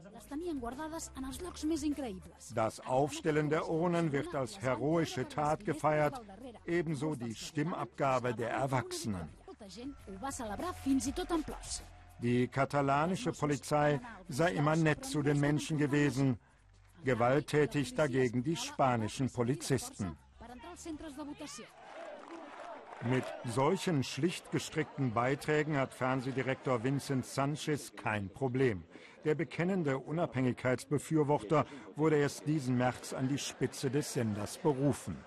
Das 2.55 2.79
Aufstellen 2.79 3.50
der 3.51 3.70
Urnen 3.70 4.12
wird 4.12 4.34
als 4.34 4.60
heroische 4.62 5.27
Tat 5.27 5.63
gefeiert, 5.63 6.20
ebenso 6.65 7.13
die 7.13 7.36
Stimmabgabe 7.36 8.34
der 8.34 8.50
Erwachsenen. 8.50 9.40
Die 12.22 12.48
katalanische 12.48 13.32
Polizei 13.32 14.00
sei 14.27 14.53
immer 14.53 14.75
nett 14.75 15.06
zu 15.06 15.22
den 15.22 15.39
Menschen 15.39 15.77
gewesen, 15.77 16.39
gewalttätig 17.03 17.96
dagegen 17.96 18.44
die 18.44 18.56
spanischen 18.56 19.30
Polizisten. 19.30 20.18
Mit 23.03 23.24
solchen 23.46 24.03
schlicht 24.03 24.51
gestrickten 24.51 25.13
Beiträgen 25.13 25.77
hat 25.77 25.94
Fernsehdirektor 25.94 26.84
Vincent 26.84 27.25
Sanchez 27.25 27.96
kein 27.96 28.30
Problem. 28.30 28.84
Der 29.25 29.34
bekennende 29.34 29.98
Unabhängigkeitsbefürworter 29.98 31.65
wurde 31.96 32.18
erst 32.18 32.46
diesen 32.46 32.77
März 32.77 33.13
an 33.13 33.27
die 33.27 33.39
Spitze 33.39 33.89
des 33.89 34.13
Senders 34.13 34.58
berufen. 34.58 35.18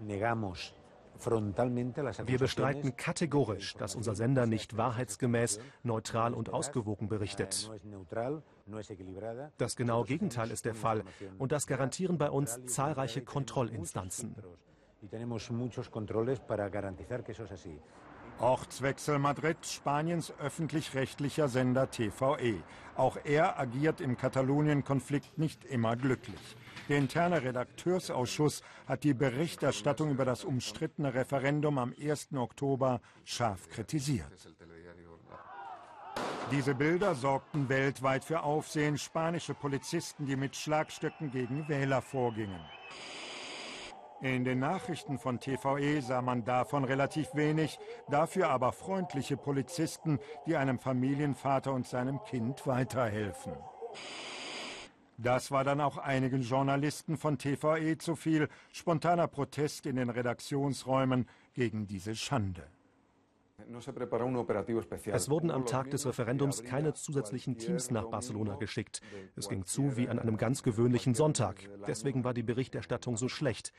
Negamos 0.00 0.74
Wir 1.24 2.38
bestreiten 2.38 2.96
kategorisch, 2.96 3.74
dass 3.74 3.94
unser 3.94 4.14
Sender 4.14 4.46
nicht 4.46 4.76
wahrheitsgemäß, 4.76 5.60
neutral 5.82 6.34
und 6.34 6.52
ausgewogen 6.52 7.08
berichtet. 7.08 7.70
Das 9.58 9.76
genaue 9.76 10.04
Gegenteil 10.06 10.50
ist 10.50 10.64
der 10.64 10.74
Fall 10.74 11.04
und 11.38 11.52
das 11.52 11.66
garantieren 11.66 12.18
bei 12.18 12.30
uns 12.30 12.64
zahlreiche 12.66 13.22
Kontrollinstanzen. 13.22 14.36
Ortswechsel 18.38 19.18
Madrid, 19.18 19.56
Spaniens 19.64 20.32
öffentlich-rechtlicher 20.40 21.48
Sender 21.48 21.90
TVE. 21.90 22.62
Auch 22.96 23.16
er 23.24 23.58
agiert 23.58 24.00
im 24.00 24.16
Katalonien-Konflikt 24.16 25.38
nicht 25.38 25.64
immer 25.64 25.96
glücklich. 25.96 26.56
Der 26.88 26.98
interne 26.98 27.42
Redakteursausschuss 27.42 28.62
hat 28.86 29.04
die 29.04 29.14
Berichterstattung 29.14 30.10
über 30.10 30.24
das 30.24 30.44
umstrittene 30.44 31.14
Referendum 31.14 31.78
am 31.78 31.94
1. 32.00 32.30
Oktober 32.34 33.00
scharf 33.24 33.68
kritisiert. 33.68 34.26
Diese 36.50 36.74
Bilder 36.74 37.14
sorgten 37.14 37.68
weltweit 37.68 38.24
für 38.24 38.42
Aufsehen. 38.42 38.98
Spanische 38.98 39.54
Polizisten, 39.54 40.26
die 40.26 40.36
mit 40.36 40.56
Schlagstöcken 40.56 41.30
gegen 41.30 41.66
Wähler 41.68 42.02
vorgingen. 42.02 42.60
In 44.20 44.44
den 44.44 44.58
Nachrichten 44.58 45.18
von 45.18 45.40
TVE 45.40 46.00
sah 46.00 46.20
man 46.20 46.44
davon 46.44 46.84
relativ 46.84 47.34
wenig, 47.34 47.78
dafür 48.08 48.50
aber 48.50 48.72
freundliche 48.72 49.36
Polizisten, 49.36 50.18
die 50.46 50.56
einem 50.56 50.78
Familienvater 50.78 51.72
und 51.72 51.88
seinem 51.88 52.22
Kind 52.24 52.66
weiterhelfen. 52.66 53.54
Das 55.22 55.52
war 55.52 55.62
dann 55.62 55.80
auch 55.80 55.98
einigen 55.98 56.42
Journalisten 56.42 57.16
von 57.16 57.38
TVE 57.38 57.96
zu 57.96 58.16
viel. 58.16 58.48
Spontaner 58.72 59.28
Protest 59.28 59.86
in 59.86 59.94
den 59.94 60.10
Redaktionsräumen 60.10 61.28
gegen 61.54 61.86
diese 61.86 62.16
Schande. 62.16 62.66
Es 65.06 65.30
wurden 65.30 65.50
am 65.52 65.66
Tag 65.66 65.90
des 65.90 66.06
Referendums 66.06 66.64
keine 66.64 66.94
zusätzlichen 66.94 67.56
Teams 67.56 67.92
nach 67.92 68.06
Barcelona 68.06 68.56
geschickt. 68.56 69.00
Es 69.36 69.48
ging 69.48 69.64
zu 69.64 69.96
wie 69.96 70.08
an 70.08 70.18
einem 70.18 70.36
ganz 70.36 70.64
gewöhnlichen 70.64 71.14
Sonntag. 71.14 71.68
Deswegen 71.86 72.24
war 72.24 72.34
die 72.34 72.42
Berichterstattung 72.42 73.16
so 73.16 73.28
schlecht. 73.28 73.72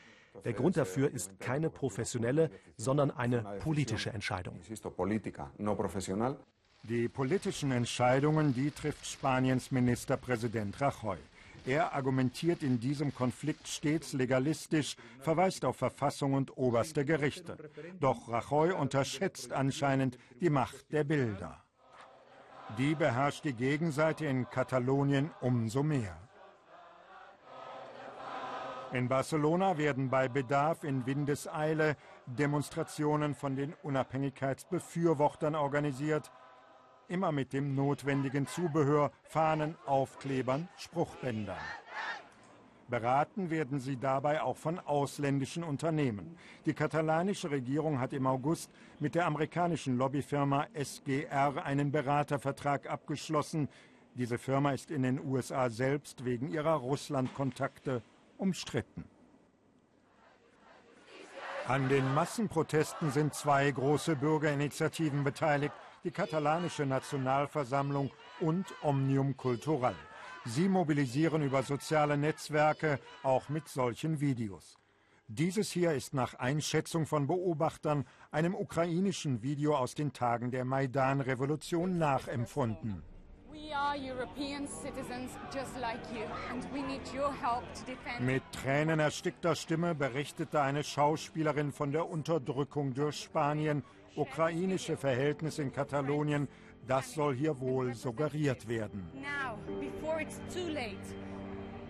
Der 0.46 0.54
Grund 0.54 0.78
dafür 0.78 1.12
ist 1.12 1.38
keine 1.42 1.70
professionelle, 1.70 2.52
sondern 2.78 3.12
eine 3.12 3.42
politische 3.60 4.12
Entscheidung. 4.12 4.62
Die 6.86 7.08
politischen 7.08 7.72
Entscheidungen, 7.72 8.54
die 8.54 8.72
trifft 8.72 9.06
Spaniens 9.06 9.72
Ministerpräsident 9.72 10.82
Rajoy. 10.82 11.18
Er 11.66 11.94
argumentiert 11.94 12.62
in 12.62 12.80
diesem 12.80 13.14
Konflikt 13.14 13.68
stets 13.68 14.14
legalistisch, 14.14 14.98
verweist 15.20 15.64
auf 15.64 15.78
Verfassung 15.78 16.34
und 16.34 16.58
oberste 16.58 17.06
Gerichte. 17.06 17.58
Doch 18.00 18.28
Rajoy 18.28 18.74
unterschätzt 18.74 19.54
anscheinend 19.54 20.18
die 20.42 20.50
Macht 20.50 20.92
der 20.92 21.06
Bilder. 21.06 21.64
Die 22.78 22.96
beherrscht 22.96 23.46
die 23.46 23.54
Gegenseite 23.54 24.26
in 24.26 24.50
Katalonien 24.50 25.32
umso 25.40 25.84
mehr. 25.84 26.18
In 28.92 29.08
Barcelona 29.08 29.78
werden 29.78 30.10
bei 30.10 30.28
Bedarf 30.28 30.84
in 30.84 31.06
Windeseile 31.06 31.98
Demonstrationen 32.28 33.34
von 33.34 33.56
den 33.56 33.74
Unabhängigkeitsbefürwortern 33.82 35.56
organisiert, 35.56 36.32
immer 37.08 37.32
mit 37.32 37.54
dem 37.54 37.76
notwendigen 37.76 38.48
Zubehör, 38.48 39.12
Fahnen, 39.24 39.76
Aufklebern, 39.86 40.68
Spruchbändern. 40.78 41.58
Beraten 42.90 43.50
werden 43.50 43.80
sie 43.80 43.98
dabei 43.98 44.42
auch 44.42 44.58
von 44.58 44.78
ausländischen 44.80 45.64
Unternehmen. 45.64 46.38
Die 46.66 46.74
katalanische 46.74 47.50
Regierung 47.50 48.00
hat 48.00 48.14
im 48.14 48.28
August 48.28 48.70
mit 49.00 49.16
der 49.16 49.26
amerikanischen 49.26 49.98
Lobbyfirma 49.98 50.68
SGR 50.74 51.66
einen 51.66 51.92
Beratervertrag 51.92 52.90
abgeschlossen. 52.90 53.70
Diese 54.16 54.38
Firma 54.38 54.74
ist 54.74 54.92
in 54.92 55.04
den 55.04 55.20
USA 55.26 55.70
selbst 55.70 56.24
wegen 56.26 56.50
ihrer 56.52 56.76
Russlandkontakte 56.76 58.04
umstritten. 58.38 59.06
An 61.68 61.88
den 61.88 62.14
Massenprotesten 62.14 63.12
sind 63.12 63.34
zwei 63.34 63.72
große 63.72 64.18
Bürgerinitiativen 64.18 65.24
beteiligt, 65.24 65.74
die 66.04 66.12
katalanische 66.12 66.86
Nationalversammlung 66.86 68.12
und 68.42 68.66
Omnium 68.82 69.38
Cultural. 69.38 69.96
Sie 70.46 70.68
mobilisieren 70.68 71.42
über 71.42 71.64
soziale 71.64 72.18
Netzwerke 72.18 73.00
auch 73.24 73.48
mit 73.48 73.70
solchen 73.70 74.20
Videos. 74.20 74.78
Dieses 75.28 75.72
hier 75.72 75.94
ist 75.94 76.14
nach 76.14 76.34
Einschätzung 76.34 77.06
von 77.06 77.28
Beobachtern 77.28 78.06
einem 78.32 78.54
ukrainischen 78.54 79.42
Video 79.42 79.78
aus 79.78 79.96
den 79.96 80.12
Tagen 80.12 80.52
der 80.52 80.66
Maidan-Revolution 80.66 81.98
nachempfunden. 81.98 83.02
Mit 88.20 88.44
tränenerstickter 88.52 89.56
Stimme 89.56 89.96
berichtete 89.96 90.62
eine 90.62 90.84
Schauspielerin 90.84 91.72
von 91.72 91.94
der 91.94 92.10
Unterdrückung 92.10 92.94
durch 92.94 93.22
Spanien, 93.22 93.84
ukrainische 94.16 94.98
Verhältnisse 94.98 95.62
in 95.62 95.72
Katalonien, 95.72 96.48
das 96.88 97.14
soll 97.14 97.36
hier 97.36 97.60
wohl 97.60 97.94
suggeriert 97.94 98.68
werden. 98.68 99.08
Now, 99.14 99.58
before 99.80 100.22
it's 100.22 100.40
too 100.54 100.68
late, 100.70 100.98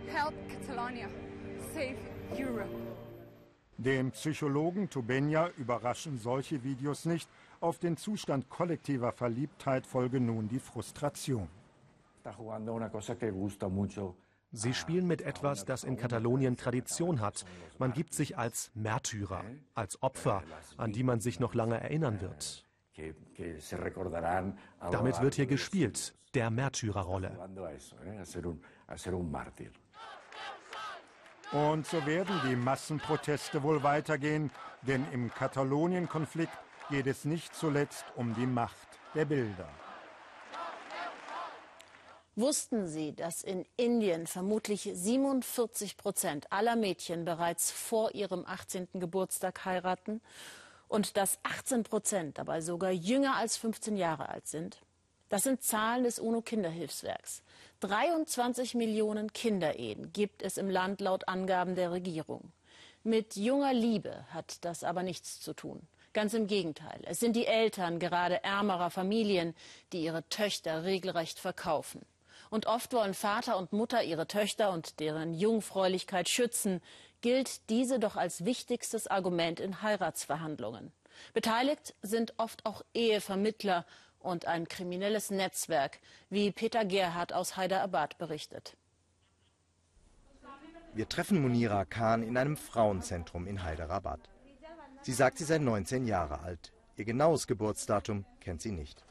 help 0.08 0.34
Catalonia, 0.50 1.08
save 1.74 1.98
Europe. 2.38 2.70
Dem 3.78 4.12
Psychologen 4.12 4.90
Tubenya 4.90 5.50
überraschen 5.58 6.18
solche 6.18 6.64
Videos 6.64 7.06
nicht. 7.06 7.28
Auf 7.60 7.80
den 7.80 7.98
Zustand 7.98 8.50
kollektiver 8.50 9.12
Verliebtheit 9.12 9.88
folge 9.88 10.20
nun 10.20 10.48
die 10.48 10.60
Frustration. 10.60 11.50
Sie 14.56 14.76
spielen 14.76 15.08
mit 15.08 15.24
etwas, 15.24 15.66
das 15.66 15.84
in 15.84 15.98
Katalonien 15.98 16.58
Tradition 16.58 17.22
hat. 17.22 17.44
Man 17.80 17.92
gibt 17.92 18.13
sich 18.13 18.38
als 18.38 18.70
Märtyrer, 18.76 19.44
als 19.74 20.02
Opfer, 20.04 20.44
an 20.78 20.94
die 20.94 21.04
man 21.04 21.20
sich 21.20 21.39
noch 21.39 21.56
lange 21.56 21.82
erinnern 21.82 22.22
wird. 22.22 22.63
Damit 24.92 25.22
wird 25.22 25.34
hier 25.34 25.48
gespielt, 25.48 26.13
der 26.36 26.52
Märtyrerrolle. 26.52 27.36
Und 31.52 31.86
so 31.88 32.06
werden 32.06 32.36
die 32.48 32.56
Massenproteste 32.56 33.63
wohl 33.63 33.82
weitergehen, 33.82 34.52
denn 34.84 35.06
im 35.12 35.32
Katalonien-Konflikt 35.32 36.58
geht 36.89 37.08
es 37.08 37.26
nicht 37.26 37.56
zuletzt 37.56 38.06
um 38.16 38.36
die 38.36 38.46
Macht 38.46 38.88
der 39.16 39.26
Bilder. 39.26 39.68
Wussten 42.36 42.88
Sie, 42.88 43.13
dass 43.13 43.43
in 43.43 43.63
Indien 43.78 44.26
vermutlich 44.26 44.89
47 44.91 45.98
Prozent 45.98 46.52
aller 46.52 46.76
Mädchen 46.76 47.26
bereits 47.26 47.69
vor 47.69 48.15
ihrem 48.15 48.43
18. 48.48 48.88
Geburtstag 48.96 49.65
heiraten 49.65 50.19
und 50.88 51.15
dass 51.15 51.38
18 51.43 51.84
Prozent 51.84 52.39
dabei 52.39 52.62
sogar 52.62 52.89
jünger 52.89 53.36
als 53.36 53.58
15 53.58 53.98
Jahre 53.98 54.30
alt 54.30 54.48
sind? 54.48 54.80
Das 55.30 55.43
sind 55.43 55.62
Zahlen 55.62 56.06
des 56.06 56.17
UNO-Kinderhilfswerks. 56.17 57.43
23 57.82 58.74
Millionen 58.74 59.32
Kinderehen 59.32 60.12
gibt 60.12 60.41
es 60.41 60.58
im 60.58 60.72
Land 60.72 61.02
laut 61.02 61.28
Angaben 61.28 61.76
der 61.76 61.91
Regierung. 61.91 62.52
Mit 63.04 63.36
junger 63.36 63.74
Liebe 63.74 64.26
hat 64.32 64.65
das 64.65 64.84
aber 64.84 65.04
nichts 65.04 65.39
zu 65.39 65.54
tun. 65.54 65.82
Ganz 66.13 66.34
im 66.34 66.48
Gegenteil. 66.48 67.00
Es 67.04 67.19
sind 67.19 67.36
die 67.36 67.46
Eltern 67.46 68.00
gerade 68.00 68.43
ärmerer 68.43 68.89
Familien, 68.89 69.56
die 69.91 70.04
ihre 70.04 70.28
Töchter 70.30 70.84
regelrecht 70.84 71.38
verkaufen. 71.38 72.02
Und 72.54 72.68
oft 72.68 72.94
wollen 72.94 73.16
Vater 73.16 73.58
und 73.58 73.74
Mutter 73.74 74.04
ihre 74.04 74.28
Töchter 74.28 74.72
und 74.74 75.00
deren 75.00 75.34
Jungfräulichkeit 75.34 76.30
schützen, 76.30 76.82
gilt 77.22 77.68
diese 77.72 77.98
doch 77.98 78.16
als 78.16 78.46
wichtigstes 78.46 79.08
Argument 79.08 79.60
in 79.60 79.82
Heiratsverhandlungen. 79.82 80.92
Beteiligt 81.34 81.96
sind 82.04 82.36
oft 82.38 82.63
auch 82.68 82.84
Ehevermittler 82.94 83.88
und 84.20 84.46
ein 84.46 84.68
kriminelles 84.68 85.32
Netzwerk, 85.32 85.98
wie 86.30 86.52
Peter 86.52 86.86
Gerhardt 86.86 87.34
aus 87.34 87.58
Hyderabad 87.58 88.20
berichtet. 88.20 88.78
Wir 90.94 91.10
treffen 91.10 91.42
Munira 91.42 91.86
Khan 91.86 92.22
in 92.22 92.38
einem 92.38 92.56
Frauenzentrum 92.56 93.48
in 93.48 93.68
Hyderabad. 93.68 94.20
Sie 95.02 95.13
sagt, 95.13 95.39
sie 95.39 95.46
sei 95.46 95.58
19 95.58 96.06
Jahre 96.06 96.42
alt. 96.42 96.72
Ihr 96.98 97.06
genaues 97.06 97.48
Geburtsdatum 97.48 98.26
kennt 98.42 98.62
sie 98.62 98.74
nicht. 98.74 99.04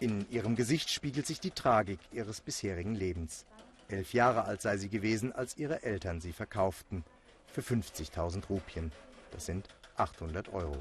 In 0.00 0.26
ihrem 0.30 0.56
Gesicht 0.56 0.90
spiegelt 0.90 1.26
sich 1.26 1.40
die 1.40 1.52
Tragik 1.52 2.00
ihres 2.12 2.40
bisherigen 2.40 2.94
Lebens. 2.94 3.46
Elf 3.88 4.12
Jahre 4.12 4.44
alt 4.44 4.60
sei 4.60 4.76
sie 4.76 4.88
gewesen, 4.88 5.32
als 5.32 5.56
ihre 5.56 5.82
Eltern 5.82 6.20
sie 6.20 6.32
verkauften. 6.32 7.04
Für 7.46 7.60
50.000 7.60 8.48
Rupien. 8.48 8.90
Das 9.30 9.46
sind 9.46 9.68
800 9.96 10.52
Euro. 10.52 10.76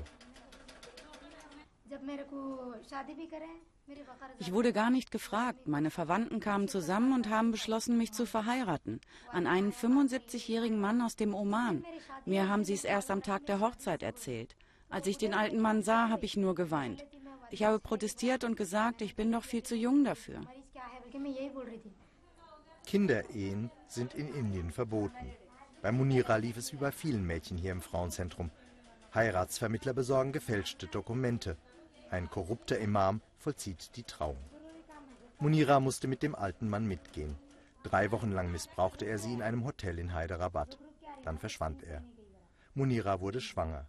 Ich 4.39 4.51
wurde 4.51 4.73
gar 4.73 4.89
nicht 4.89 5.11
gefragt. 5.11 5.67
Meine 5.67 5.91
Verwandten 5.91 6.39
kamen 6.39 6.67
zusammen 6.67 7.13
und 7.13 7.29
haben 7.29 7.51
beschlossen, 7.51 7.97
mich 7.97 8.13
zu 8.13 8.25
verheiraten. 8.25 8.99
An 9.31 9.45
einen 9.45 9.71
75-jährigen 9.71 10.79
Mann 10.79 11.01
aus 11.01 11.15
dem 11.15 11.35
Oman. 11.35 11.85
Mir 12.25 12.49
haben 12.49 12.63
sie 12.63 12.73
es 12.73 12.83
erst 12.83 13.11
am 13.11 13.21
Tag 13.21 13.45
der 13.45 13.59
Hochzeit 13.59 14.01
erzählt. 14.01 14.55
Als 14.89 15.07
ich 15.07 15.17
den 15.17 15.33
alten 15.33 15.59
Mann 15.59 15.83
sah, 15.83 16.09
habe 16.09 16.25
ich 16.25 16.37
nur 16.37 16.55
geweint. 16.55 17.05
Ich 17.53 17.63
habe 17.63 17.77
protestiert 17.77 18.43
und 18.45 18.57
gesagt, 18.57 19.03
ich 19.03 19.15
bin 19.15 19.31
doch 19.31 19.43
viel 19.43 19.61
zu 19.61 19.75
jung 19.75 20.03
dafür. 20.03 20.41
Kinderehen 22.87 23.69
sind 23.85 24.15
in 24.15 24.33
Indien 24.33 24.71
verboten. 24.71 25.29
Bei 25.83 25.91
Munira 25.91 26.37
lief 26.37 26.57
es 26.57 26.73
wie 26.73 26.77
bei 26.77 26.91
vielen 26.91 27.27
Mädchen 27.27 27.59
hier 27.59 27.71
im 27.71 27.83
Frauenzentrum. 27.83 28.49
Heiratsvermittler 29.13 29.93
besorgen 29.93 30.31
gefälschte 30.31 30.87
Dokumente. 30.87 31.55
Ein 32.09 32.27
korrupter 32.27 32.79
Imam 32.79 33.21
vollzieht 33.37 33.97
die 33.97 34.03
Trauung. 34.03 34.43
Munira 35.37 35.79
musste 35.79 36.07
mit 36.07 36.23
dem 36.23 36.33
alten 36.33 36.67
Mann 36.67 36.87
mitgehen. 36.87 37.35
Drei 37.83 38.11
Wochen 38.11 38.31
lang 38.31 38.51
missbrauchte 38.51 39.05
er 39.05 39.19
sie 39.19 39.31
in 39.31 39.43
einem 39.43 39.63
Hotel 39.63 39.99
in 39.99 40.15
Hyderabad. 40.15 40.79
Dann 41.21 41.37
verschwand 41.37 41.83
er. 41.83 42.03
Munira 42.73 43.21
wurde 43.21 43.41
schwanger. 43.41 43.85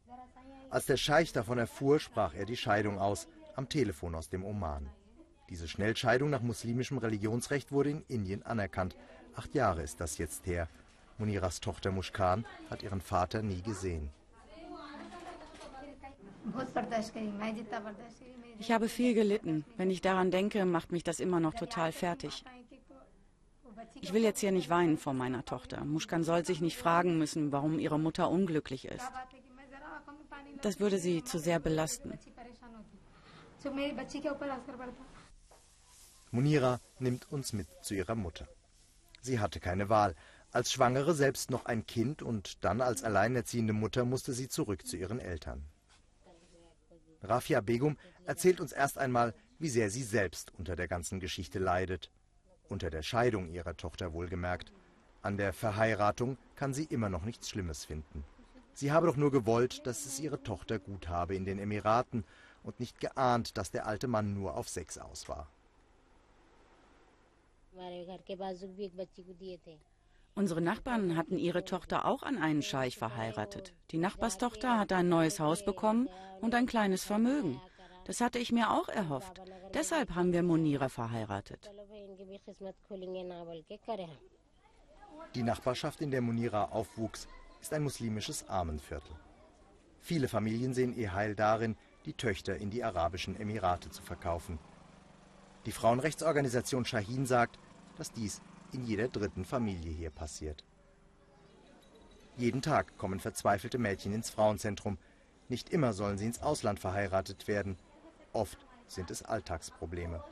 Als 0.69 0.85
der 0.85 0.99
Scheich 0.99 1.33
davon 1.33 1.57
erfuhr, 1.57 1.99
sprach 1.99 2.35
er 2.35 2.45
die 2.45 2.57
Scheidung 2.57 2.99
aus, 2.99 3.27
am 3.57 3.69
Telefon 3.69 4.15
aus 4.15 4.29
dem 4.29 4.45
Oman. 4.45 4.89
Diese 5.51 5.69
Schnellscheidung 5.69 6.31
nach 6.31 6.43
muslimischem 6.43 6.99
Religionsrecht 6.99 7.73
wurde 7.73 7.91
in 7.91 8.05
Indien 8.09 8.43
anerkannt. 8.43 8.97
Acht 9.37 9.55
Jahre 9.55 9.83
ist 9.83 10.01
das 10.01 10.19
jetzt 10.19 10.47
her. 10.47 10.69
Muniras 11.19 11.61
Tochter 11.61 11.91
Mushkan 11.91 12.45
hat 12.71 12.83
ihren 12.83 13.01
Vater 13.01 13.43
nie 13.43 13.63
gesehen. 13.63 14.11
Ich 18.59 18.71
habe 18.71 18.89
viel 18.89 19.15
gelitten. 19.15 19.65
Wenn 19.77 19.91
ich 19.91 20.01
daran 20.01 20.31
denke, 20.31 20.65
macht 20.65 20.93
mich 20.93 21.05
das 21.05 21.21
immer 21.21 21.41
noch 21.41 21.55
total 21.55 21.93
fertig. 21.93 22.45
Ich 24.01 24.13
will 24.13 24.23
jetzt 24.23 24.41
hier 24.41 24.53
nicht 24.53 24.71
weinen 24.71 24.99
vor 24.99 25.15
meiner 25.15 25.45
Tochter. 25.45 25.85
Mushkan 25.85 26.25
soll 26.25 26.45
sich 26.45 26.61
nicht 26.61 26.77
fragen 26.77 27.19
müssen, 27.19 27.53
warum 27.53 27.79
ihre 27.79 27.99
Mutter 27.99 28.31
unglücklich 28.31 28.87
ist. 28.87 29.11
Das 30.63 30.81
würde 30.81 30.99
sie 30.99 31.25
zu 31.25 31.39
sehr 31.39 31.59
belasten. 31.59 32.19
Munira 36.31 36.81
nimmt 36.99 37.31
uns 37.31 37.53
mit 37.53 37.69
zu 37.83 37.95
ihrer 37.95 38.15
Mutter. 38.15 38.47
Sie 39.21 39.41
hatte 39.41 39.61
keine 39.61 39.89
Wahl. 39.89 40.15
Als 40.51 40.73
Schwangere 40.73 41.15
selbst 41.15 41.51
noch 41.51 41.65
ein 41.65 41.87
Kind 41.87 42.23
und 42.23 42.65
dann 42.65 42.81
als 42.81 43.03
alleinerziehende 43.05 43.73
Mutter 43.73 44.05
musste 44.05 44.33
sie 44.33 44.49
zurück 44.49 44.87
zu 44.87 44.97
ihren 44.97 45.19
Eltern. 45.19 45.65
Rafia 47.23 47.61
Begum 47.61 47.97
erzählt 48.27 48.61
uns 48.61 48.73
erst 48.73 48.99
einmal, 48.99 49.35
wie 49.59 49.69
sehr 49.69 49.91
sie 49.91 50.03
selbst 50.03 50.53
unter 50.59 50.77
der 50.77 50.89
ganzen 50.89 51.21
Geschichte 51.21 51.59
leidet. 51.59 52.11
Unter 52.69 52.91
der 52.91 53.03
Scheidung 53.03 53.49
ihrer 53.49 53.77
Tochter 53.77 54.13
wohlgemerkt. 54.13 54.73
An 55.23 55.37
der 55.37 55.53
Verheiratung 55.53 56.37
kann 56.55 56.75
sie 56.75 56.85
immer 56.85 57.09
noch 57.09 57.25
nichts 57.25 57.49
Schlimmes 57.49 57.85
finden. 57.85 58.25
Sie 58.75 58.93
habe 58.93 59.07
doch 59.07 59.17
nur 59.17 59.31
gewollt, 59.31 59.87
dass 59.87 60.05
es 60.05 60.21
ihre 60.21 60.43
Tochter 60.43 60.79
gut 60.79 61.09
habe 61.09 61.35
in 61.35 61.45
den 61.45 61.59
Emiraten 61.59 62.25
und 62.65 62.81
nicht 62.81 62.99
geahnt, 62.99 63.57
dass 63.57 63.71
der 63.71 63.87
alte 63.87 64.09
Mann 64.09 64.35
nur 64.35 64.57
auf 64.57 64.69
Sex 64.69 64.99
aus 64.99 65.29
war. 65.29 65.47
Unsere 70.37 70.61
Nachbarn 70.61 71.17
hatten 71.17 71.39
ihre 71.39 71.65
Tochter 71.65 72.07
auch 72.07 72.25
an 72.25 72.39
einen 72.39 72.63
Scheich 72.63 72.97
verheiratet. 72.97 73.73
Die 73.93 73.99
Nachbarstochter 73.99 74.79
hatte 74.79 74.97
ein 74.97 75.09
neues 75.09 75.39
Haus 75.39 75.65
bekommen 75.65 76.09
und 76.41 76.55
ein 76.57 76.67
kleines 76.67 77.05
Vermögen. 77.05 77.61
Das 78.05 78.21
hatte 78.21 78.39
ich 78.39 78.51
mir 78.51 78.71
auch 78.71 78.89
erhofft. 78.89 79.41
Deshalb 79.73 80.15
haben 80.15 80.33
wir 80.33 80.43
Monira 80.43 80.89
verheiratet. 80.89 81.71
Die 85.35 85.43
Nachbarschaft, 85.43 86.01
in 86.01 86.11
der 86.11 86.21
Monira 86.21 86.67
aufwuchs, 86.67 87.29
ist 87.61 87.73
ein 87.73 87.83
muslimisches 87.83 88.49
Armenviertel. 88.49 89.17
Viele 90.01 90.29
Familien 90.29 90.75
sehen 90.75 90.95
ihr 90.95 91.15
Heil 91.15 91.35
darin, 91.35 91.77
die 92.07 92.13
Töchter 92.13 92.57
in 92.57 92.71
die 92.71 92.85
Arabischen 92.85 93.39
Emirate 93.39 93.91
zu 93.91 94.03
verkaufen. 94.03 94.59
Die 95.67 95.73
Frauenrechtsorganisation 95.73 96.85
Shahin 96.85 97.27
sagt, 97.27 97.59
dass 97.97 98.13
dies 98.13 98.43
in 98.73 98.85
jeder 98.85 99.09
dritten 99.09 99.45
Familie 99.45 99.93
hier 99.93 100.11
passiert. 100.11 100.65
Jeden 102.37 102.63
Tag 102.63 102.99
kommen 102.99 103.21
verzweifelte 103.21 103.79
Mädchen 103.79 104.13
ins 104.13 104.29
Frauenzentrum. 104.29 104.99
Nicht 105.49 105.71
immer 105.71 105.93
sollen 105.93 106.19
sie 106.19 106.27
ins 106.27 106.43
Ausland 106.43 106.81
verheiratet 106.81 107.47
werden. 107.47 107.77
Oft 108.33 108.59
sind 108.89 109.11
es 109.11 109.23
Alltagsprobleme. 109.23 110.23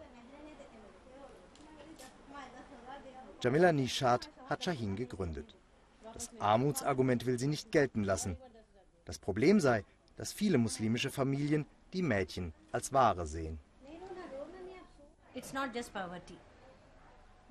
Jamila 3.40 3.72
Nishat 3.72 4.30
hat 4.48 4.64
Shahin 4.64 4.96
gegründet. 4.96 5.54
Das 6.12 6.30
Armutsargument 6.40 7.24
will 7.26 7.38
sie 7.38 7.46
nicht 7.46 7.72
gelten 7.72 8.04
lassen. 8.04 8.36
Das 9.04 9.18
Problem 9.18 9.60
sei, 9.60 9.84
dass 10.16 10.32
viele 10.32 10.58
muslimische 10.58 11.10
Familien 11.10 11.66
die 11.92 12.02
Mädchen 12.02 12.52
als 12.70 12.92
Ware 12.92 13.26
sehen. 13.26 13.58
It's 15.34 15.52
not 15.52 15.74
just 15.74 15.92
poverty. 15.92 16.36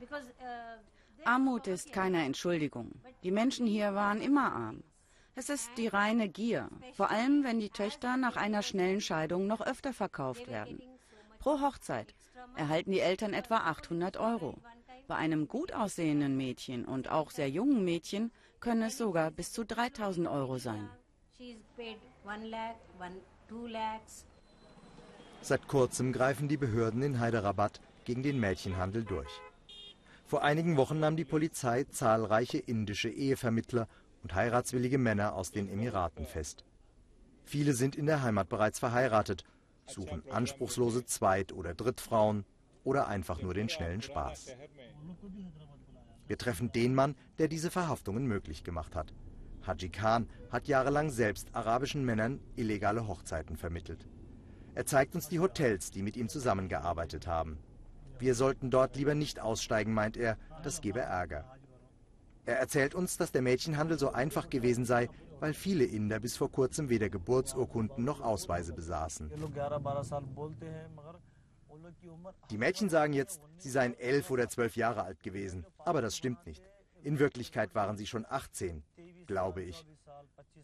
Uh, 0.01 1.25
Armut 1.25 1.67
ist 1.67 1.91
keine 1.91 2.23
Entschuldigung. 2.23 2.91
Die 3.23 3.31
Menschen 3.31 3.67
hier 3.67 3.93
waren 3.93 4.21
immer 4.21 4.51
arm. 4.51 4.83
Es 5.35 5.49
ist 5.49 5.71
die 5.77 5.87
reine 5.87 6.27
Gier, 6.27 6.69
vor 6.93 7.09
allem 7.09 7.43
wenn 7.43 7.59
die 7.59 7.69
Töchter 7.69 8.17
nach 8.17 8.35
einer 8.35 8.61
schnellen 8.61 9.01
Scheidung 9.01 9.47
noch 9.47 9.61
öfter 9.61 9.93
verkauft 9.93 10.47
werden. 10.47 10.81
Pro 11.39 11.61
Hochzeit 11.61 12.13
erhalten 12.55 12.91
die 12.91 12.99
Eltern 12.99 13.33
etwa 13.33 13.57
800 13.57 14.17
Euro. 14.17 14.57
Bei 15.07 15.15
einem 15.15 15.47
gut 15.47 15.73
aussehenden 15.73 16.37
Mädchen 16.37 16.85
und 16.85 17.09
auch 17.09 17.31
sehr 17.31 17.49
jungen 17.49 17.83
Mädchen 17.83 18.31
können 18.59 18.83
es 18.83 18.97
sogar 18.97 19.31
bis 19.31 19.51
zu 19.51 19.65
3000 19.65 20.27
Euro 20.27 20.57
sein. 20.57 20.89
Seit 25.41 25.67
kurzem 25.67 26.13
greifen 26.13 26.47
die 26.47 26.57
Behörden 26.57 27.01
in 27.01 27.19
Hyderabad 27.19 27.81
gegen 28.05 28.21
den 28.21 28.39
Mädchenhandel 28.39 29.03
durch. 29.03 29.41
Vor 30.25 30.43
einigen 30.43 30.77
Wochen 30.77 30.99
nahm 30.99 31.15
die 31.15 31.25
Polizei 31.25 31.83
zahlreiche 31.85 32.59
indische 32.59 33.09
Ehevermittler 33.09 33.87
und 34.23 34.35
heiratswillige 34.35 34.97
Männer 34.97 35.33
aus 35.33 35.51
den 35.51 35.67
Emiraten 35.67 36.25
fest. 36.25 36.63
Viele 37.43 37.73
sind 37.73 37.95
in 37.95 38.05
der 38.05 38.21
Heimat 38.21 38.49
bereits 38.49 38.79
verheiratet, 38.79 39.43
suchen 39.87 40.23
anspruchslose 40.29 41.05
Zweit- 41.05 41.51
oder 41.51 41.73
Drittfrauen 41.73 42.45
oder 42.83 43.07
einfach 43.07 43.41
nur 43.41 43.53
den 43.53 43.67
schnellen 43.67 44.01
Spaß. 44.01 44.55
Wir 46.27 46.37
treffen 46.37 46.71
den 46.71 46.95
Mann, 46.95 47.15
der 47.39 47.47
diese 47.47 47.71
Verhaftungen 47.71 48.25
möglich 48.25 48.63
gemacht 48.63 48.95
hat. 48.95 49.13
Haji 49.65 49.89
Khan 49.89 50.27
hat 50.49 50.67
jahrelang 50.67 51.09
selbst 51.09 51.53
arabischen 51.53 52.03
Männern 52.03 52.39
illegale 52.55 53.07
Hochzeiten 53.07 53.57
vermittelt. 53.57 54.07
Er 54.73 54.85
zeigt 54.85 55.15
uns 55.15 55.27
die 55.27 55.39
Hotels, 55.39 55.91
die 55.91 56.01
mit 56.01 56.17
ihm 56.17 56.29
zusammengearbeitet 56.29 57.27
haben. 57.27 57.57
Wir 58.19 58.35
sollten 58.35 58.69
dort 58.69 58.95
lieber 58.95 59.15
nicht 59.15 59.39
aussteigen, 59.39 59.93
meint 59.93 60.15
er, 60.15 60.37
das 60.63 60.81
gebe 60.81 60.99
Ärger. 60.99 61.45
Er 62.45 62.57
erzählt 62.57 62.95
uns, 62.95 63.17
dass 63.17 63.31
der 63.31 63.41
Mädchenhandel 63.41 63.99
so 63.99 64.11
einfach 64.11 64.49
gewesen 64.49 64.85
sei, 64.85 65.09
weil 65.39 65.53
viele 65.53 65.83
Inder 65.83 66.19
bis 66.19 66.37
vor 66.37 66.51
kurzem 66.51 66.89
weder 66.89 67.09
Geburtsurkunden 67.09 68.03
noch 68.03 68.21
Ausweise 68.21 68.73
besaßen. 68.73 69.31
Die 72.49 72.57
Mädchen 72.57 72.89
sagen 72.89 73.13
jetzt, 73.13 73.41
sie 73.57 73.69
seien 73.69 73.97
elf 73.99 74.29
oder 74.29 74.49
zwölf 74.49 74.75
Jahre 74.75 75.03
alt 75.03 75.23
gewesen. 75.23 75.65
Aber 75.79 76.01
das 76.01 76.15
stimmt 76.15 76.45
nicht. 76.45 76.70
In 77.03 77.19
Wirklichkeit 77.19 77.73
waren 77.75 77.97
sie 77.97 78.07
schon 78.07 78.25
18, 78.27 78.83
glaube 79.25 79.63
ich. 79.63 79.85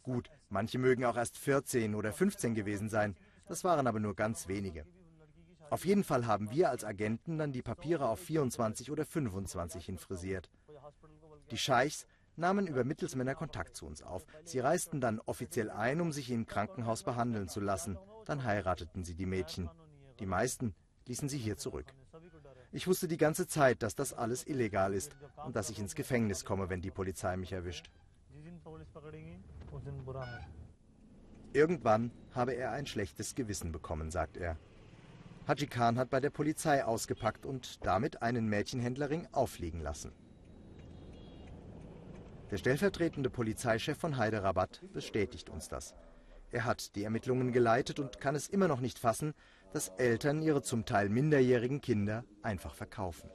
Gut, 0.04 0.30
manche 0.50 0.78
mögen 0.78 1.06
auch 1.06 1.17
erst 1.17 1.38
14 1.38 1.95
oder 1.95 2.13
15 2.13 2.54
gewesen 2.54 2.89
sein. 2.89 3.15
Das 3.47 3.63
waren 3.63 3.88
aber 3.88 4.00
nur 4.00 4.15
ganz 4.15 4.47
wenige. 4.47 4.86
Auf 5.69 5.86
jeden 5.86 6.04
Fall 6.04 6.28
haben 6.28 6.52
wir 6.52 6.69
als 6.69 6.86
Agenten 6.86 7.38
dann 7.38 7.52
die 7.52 7.62
Papiere 7.62 8.08
auf 8.08 8.19
24 8.19 8.91
oder 8.91 9.06
25 9.06 9.86
hin 9.86 9.97
frisiert. 9.97 10.50
Die 11.52 11.58
Scheichs 11.58 12.06
nahmen 12.38 12.67
über 12.67 12.84
Mittelsmänner 12.84 13.36
Kontakt 13.36 13.76
zu 13.76 13.86
uns 13.86 14.02
auf. 14.02 14.26
Sie 14.45 14.60
reisten 14.60 15.02
dann 15.02 15.19
offiziell 15.19 15.69
ein, 15.69 16.00
um 16.00 16.12
sich 16.12 16.32
im 16.32 16.45
Krankenhaus 16.45 17.04
behandeln 17.04 17.50
zu 17.50 17.60
lassen. 17.60 17.97
Dann 18.26 18.43
heirateten 18.43 19.04
sie 19.04 19.15
die 19.15 19.26
Mädchen. 19.26 19.69
Die 20.19 20.26
meisten 20.26 20.76
ließen 21.08 21.30
sie 21.30 21.38
hier 21.38 21.58
zurück. 21.58 21.93
Ich 22.77 22.85
wusste 22.85 23.07
die 23.07 23.17
ganze 23.17 23.47
Zeit, 23.47 23.81
dass 23.81 23.95
das 23.95 24.13
alles 24.13 24.45
illegal 24.45 24.93
ist 24.93 25.15
und 25.43 25.55
dass 25.55 25.71
ich 25.71 25.79
ins 25.79 25.95
Gefängnis 25.95 26.45
komme, 26.45 26.69
wenn 26.69 26.79
die 26.79 26.91
Polizei 26.91 27.35
mich 27.35 27.51
erwischt. 27.51 27.89
Irgendwann 31.53 32.11
habe 32.35 32.53
er 32.53 32.69
ein 32.73 32.85
schlechtes 32.85 33.33
Gewissen 33.33 33.71
bekommen, 33.71 34.11
sagt 34.11 34.37
er. 34.37 34.57
Haji 35.47 35.65
Khan 35.65 35.97
hat 35.97 36.11
bei 36.11 36.19
der 36.19 36.29
Polizei 36.29 36.85
ausgepackt 36.85 37.47
und 37.47 37.83
damit 37.83 38.21
einen 38.21 38.47
Mädchenhändlerring 38.47 39.27
auffliegen 39.31 39.81
lassen. 39.81 40.11
Der 42.51 42.57
stellvertretende 42.57 43.31
Polizeichef 43.31 43.97
von 43.97 44.19
Hyderabad 44.19 44.83
bestätigt 44.93 45.49
uns 45.49 45.67
das. 45.67 45.95
Er 46.51 46.65
hat 46.65 46.95
die 46.95 47.05
Ermittlungen 47.05 47.51
geleitet 47.51 47.99
und 47.99 48.21
kann 48.21 48.35
es 48.35 48.47
immer 48.47 48.67
noch 48.67 48.81
nicht 48.81 48.99
fassen, 48.99 49.33
dass 49.73 49.89
Eltern 49.89 50.41
ihre 50.41 50.62
zum 50.62 50.86
Teil 50.86 51.10
minderjährigen 51.10 51.82
Kinder 51.82 52.23
einfach 52.41 52.73
verkaufen. 52.73 53.30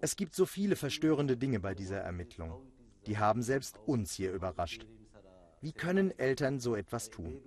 Es 0.00 0.16
gibt 0.16 0.34
so 0.34 0.46
viele 0.46 0.76
verstörende 0.76 1.36
Dinge 1.36 1.60
bei 1.60 1.74
dieser 1.74 1.98
Ermittlung. 1.98 2.62
Die 3.06 3.18
haben 3.18 3.42
selbst 3.42 3.78
uns 3.86 4.12
hier 4.12 4.32
überrascht. 4.32 4.86
Wie 5.60 5.72
können 5.72 6.16
Eltern 6.18 6.58
so 6.58 6.74
etwas 6.74 7.10
tun? 7.10 7.40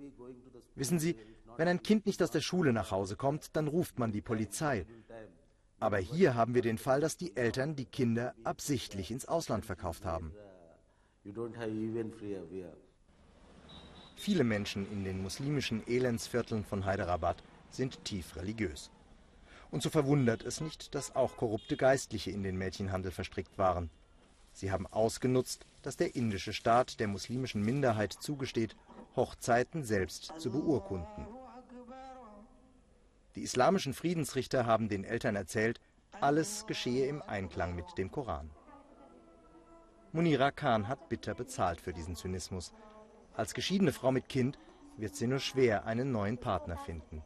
Wissen 0.74 0.98
Sie, 0.98 1.16
wenn 1.56 1.68
ein 1.68 1.82
Kind 1.82 2.06
nicht 2.06 2.22
aus 2.22 2.30
der 2.30 2.40
Schule 2.40 2.72
nach 2.72 2.90
Hause 2.90 3.16
kommt, 3.16 3.56
dann 3.56 3.68
ruft 3.68 3.98
man 3.98 4.12
die 4.12 4.22
Polizei. 4.22 4.86
Aber 5.80 5.98
hier 5.98 6.34
haben 6.34 6.54
wir 6.54 6.62
den 6.62 6.78
Fall, 6.78 7.00
dass 7.00 7.16
die 7.16 7.36
Eltern 7.36 7.76
die 7.76 7.86
Kinder 7.86 8.34
absichtlich 8.44 9.10
ins 9.10 9.26
Ausland 9.26 9.66
verkauft 9.66 10.04
haben. 10.04 10.32
Viele 14.16 14.44
Menschen 14.44 14.90
in 14.90 15.04
den 15.04 15.22
muslimischen 15.22 15.86
Elendsvierteln 15.86 16.64
von 16.64 16.86
Hyderabad 16.86 17.42
sind 17.70 18.04
tief 18.04 18.36
religiös. 18.36 18.90
Und 19.70 19.82
so 19.82 19.90
verwundert 19.90 20.42
es 20.44 20.60
nicht, 20.60 20.94
dass 20.94 21.16
auch 21.16 21.36
korrupte 21.36 21.76
Geistliche 21.76 22.30
in 22.30 22.42
den 22.42 22.56
Mädchenhandel 22.56 23.10
verstrickt 23.10 23.58
waren. 23.58 23.90
Sie 24.52 24.70
haben 24.70 24.86
ausgenutzt, 24.86 25.66
dass 25.82 25.96
der 25.96 26.14
indische 26.14 26.52
Staat 26.52 27.00
der 27.00 27.08
muslimischen 27.08 27.62
Minderheit 27.62 28.12
zugesteht, 28.12 28.76
Hochzeiten 29.16 29.84
selbst 29.84 30.32
zu 30.38 30.50
beurkunden. 30.52 31.26
Die 33.34 33.42
islamischen 33.42 33.94
Friedensrichter 33.94 34.64
haben 34.64 34.88
den 34.88 35.02
Eltern 35.02 35.34
erzählt, 35.34 35.80
alles 36.20 36.66
geschehe 36.66 37.06
im 37.08 37.20
Einklang 37.20 37.74
mit 37.74 37.86
dem 37.98 38.12
Koran. 38.12 38.50
Munira 40.12 40.52
Khan 40.52 40.86
hat 40.86 41.08
bitter 41.08 41.34
bezahlt 41.34 41.80
für 41.80 41.92
diesen 41.92 42.14
Zynismus. 42.14 42.72
Als 43.36 43.54
geschiedene 43.54 43.92
Frau 43.92 44.12
mit 44.12 44.28
Kind 44.28 44.58
wird 44.96 45.16
sie 45.16 45.26
nur 45.26 45.40
schwer 45.40 45.86
einen 45.86 46.12
neuen 46.12 46.38
Partner 46.38 46.76
finden. 46.76 47.22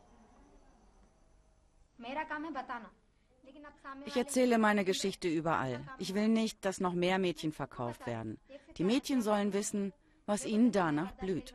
Ich 4.07 4.17
erzähle 4.17 4.59
meine 4.59 4.85
Geschichte 4.85 5.29
überall. 5.29 5.81
Ich 5.99 6.15
will 6.15 6.29
nicht, 6.29 6.65
dass 6.65 6.81
noch 6.81 6.93
mehr 6.93 7.19
Mädchen 7.19 7.53
verkauft 7.53 8.07
werden. 8.07 8.39
Die 8.77 8.85
Mädchen 8.85 9.23
sollen 9.23 9.53
wissen, 9.53 9.93
was 10.27 10.45
ihnen 10.45 10.73
danach 10.73 11.13
blüht. 11.13 11.55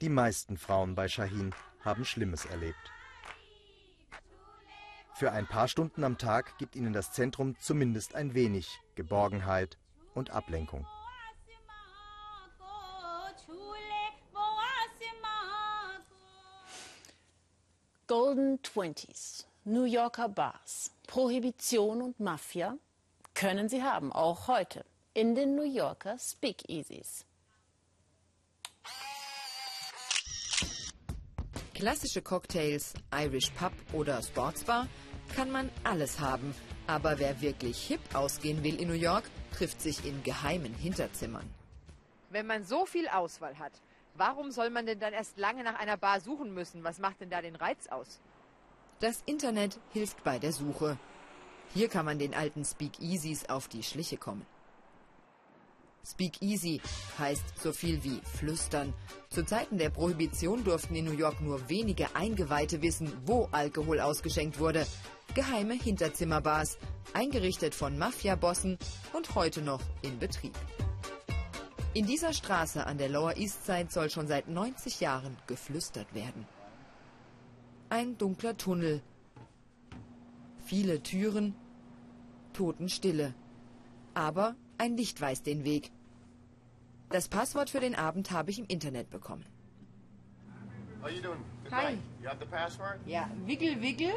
Die 0.00 0.08
meisten 0.08 0.56
Frauen 0.56 0.94
bei 0.94 1.08
Shahin 1.08 1.54
haben 1.84 2.04
Schlimmes 2.04 2.44
erlebt. 2.44 2.92
Für 5.18 5.32
ein 5.32 5.48
paar 5.48 5.66
Stunden 5.66 6.04
am 6.04 6.16
Tag 6.16 6.56
gibt 6.58 6.76
ihnen 6.76 6.92
das 6.92 7.10
Zentrum 7.10 7.56
zumindest 7.58 8.14
ein 8.14 8.34
wenig 8.34 8.78
Geborgenheit 8.94 9.76
und 10.14 10.30
Ablenkung. 10.30 10.86
Golden 18.06 18.62
Twenties, 18.62 19.44
New 19.64 19.82
Yorker 19.82 20.28
Bars, 20.28 20.92
Prohibition 21.08 22.00
und 22.00 22.20
Mafia 22.20 22.76
können 23.34 23.68
sie 23.68 23.82
haben, 23.82 24.12
auch 24.12 24.46
heute, 24.46 24.84
in 25.14 25.34
den 25.34 25.56
New 25.56 25.64
Yorker 25.64 26.16
Speakeasies. 26.20 27.24
Klassische 31.74 32.22
Cocktails, 32.22 32.94
Irish 33.12 33.50
Pub 33.50 33.72
oder 33.92 34.22
Sportsbar 34.22 34.86
kann 35.34 35.50
man 35.50 35.70
alles 35.84 36.20
haben. 36.20 36.54
Aber 36.86 37.18
wer 37.18 37.40
wirklich 37.40 37.86
hip 37.86 38.00
ausgehen 38.14 38.62
will 38.64 38.80
in 38.80 38.88
New 38.88 38.94
York, 38.94 39.24
trifft 39.52 39.80
sich 39.80 40.04
in 40.04 40.22
geheimen 40.22 40.74
Hinterzimmern. 40.74 41.48
Wenn 42.30 42.46
man 42.46 42.64
so 42.64 42.86
viel 42.86 43.08
Auswahl 43.08 43.58
hat, 43.58 43.72
Warum 44.18 44.50
soll 44.50 44.68
man 44.70 44.84
denn 44.84 44.98
dann 44.98 45.12
erst 45.12 45.38
lange 45.38 45.62
nach 45.62 45.78
einer 45.78 45.96
Bar 45.96 46.20
suchen 46.20 46.52
müssen? 46.52 46.82
Was 46.82 46.98
macht 46.98 47.20
denn 47.20 47.30
da 47.30 47.40
den 47.40 47.54
Reiz 47.54 47.86
aus? 47.86 48.20
Das 48.98 49.22
Internet 49.26 49.78
hilft 49.92 50.24
bei 50.24 50.40
der 50.40 50.52
Suche. 50.52 50.98
Hier 51.72 51.88
kann 51.88 52.04
man 52.04 52.18
den 52.18 52.34
alten 52.34 52.64
Speakeasies 52.64 53.48
auf 53.48 53.68
die 53.68 53.84
Schliche 53.84 54.16
kommen. 54.16 54.44
Speakeasy 56.06 56.80
heißt 57.18 57.62
so 57.62 57.72
viel 57.72 58.02
wie 58.04 58.20
flüstern. 58.24 58.94
Zu 59.30 59.44
Zeiten 59.44 59.78
der 59.78 59.90
Prohibition 59.90 60.64
durften 60.64 60.94
in 60.94 61.04
New 61.04 61.12
York 61.16 61.40
nur 61.40 61.68
wenige 61.68 62.14
Eingeweihte 62.14 62.82
wissen, 62.82 63.12
wo 63.26 63.48
Alkohol 63.52 64.00
ausgeschenkt 64.00 64.58
wurde. 64.58 64.86
Geheime 65.34 65.74
Hinterzimmerbars, 65.74 66.78
eingerichtet 67.12 67.74
von 67.74 67.98
Mafiabossen 67.98 68.78
und 69.12 69.34
heute 69.34 69.60
noch 69.60 69.82
in 70.02 70.18
Betrieb. 70.18 70.54
In 71.94 72.06
dieser 72.06 72.32
Straße 72.32 72.86
an 72.86 72.98
der 72.98 73.08
Lower 73.08 73.36
East 73.36 73.66
Side 73.66 73.88
soll 73.90 74.10
schon 74.10 74.28
seit 74.28 74.48
90 74.48 75.00
Jahren 75.00 75.36
geflüstert 75.46 76.14
werden. 76.14 76.46
Ein 77.90 78.18
dunkler 78.18 78.56
Tunnel. 78.56 79.02
Viele 80.64 81.02
Türen. 81.02 81.54
Totenstille. 82.52 83.34
Aber 84.14 84.54
ein 84.78 84.96
Licht 84.96 85.20
weist 85.20 85.46
den 85.46 85.64
Weg. 85.64 85.90
Das 87.10 87.28
Passwort 87.28 87.70
für 87.70 87.80
den 87.80 87.94
Abend 87.94 88.30
habe 88.30 88.50
ich 88.50 88.58
im 88.58 88.66
Internet 88.66 89.10
bekommen. 89.10 89.44
Hi. 91.70 91.98
Ja, 93.06 93.30
wickel, 93.44 93.80
wickel. 93.82 94.12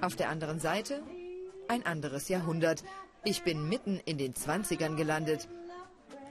Auf 0.00 0.16
der 0.16 0.28
anderen 0.28 0.60
Seite 0.60 1.02
ein 1.68 1.86
anderes 1.86 2.28
Jahrhundert. 2.28 2.84
Ich 3.24 3.42
bin 3.42 3.68
mitten 3.68 4.00
in 4.04 4.18
den 4.18 4.34
20ern 4.34 4.96
gelandet. 4.96 5.48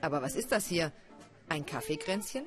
Aber 0.00 0.22
was 0.22 0.36
ist 0.36 0.52
das 0.52 0.66
hier? 0.66 0.92
Ein 1.48 1.66
Kaffeekränzchen? 1.66 2.44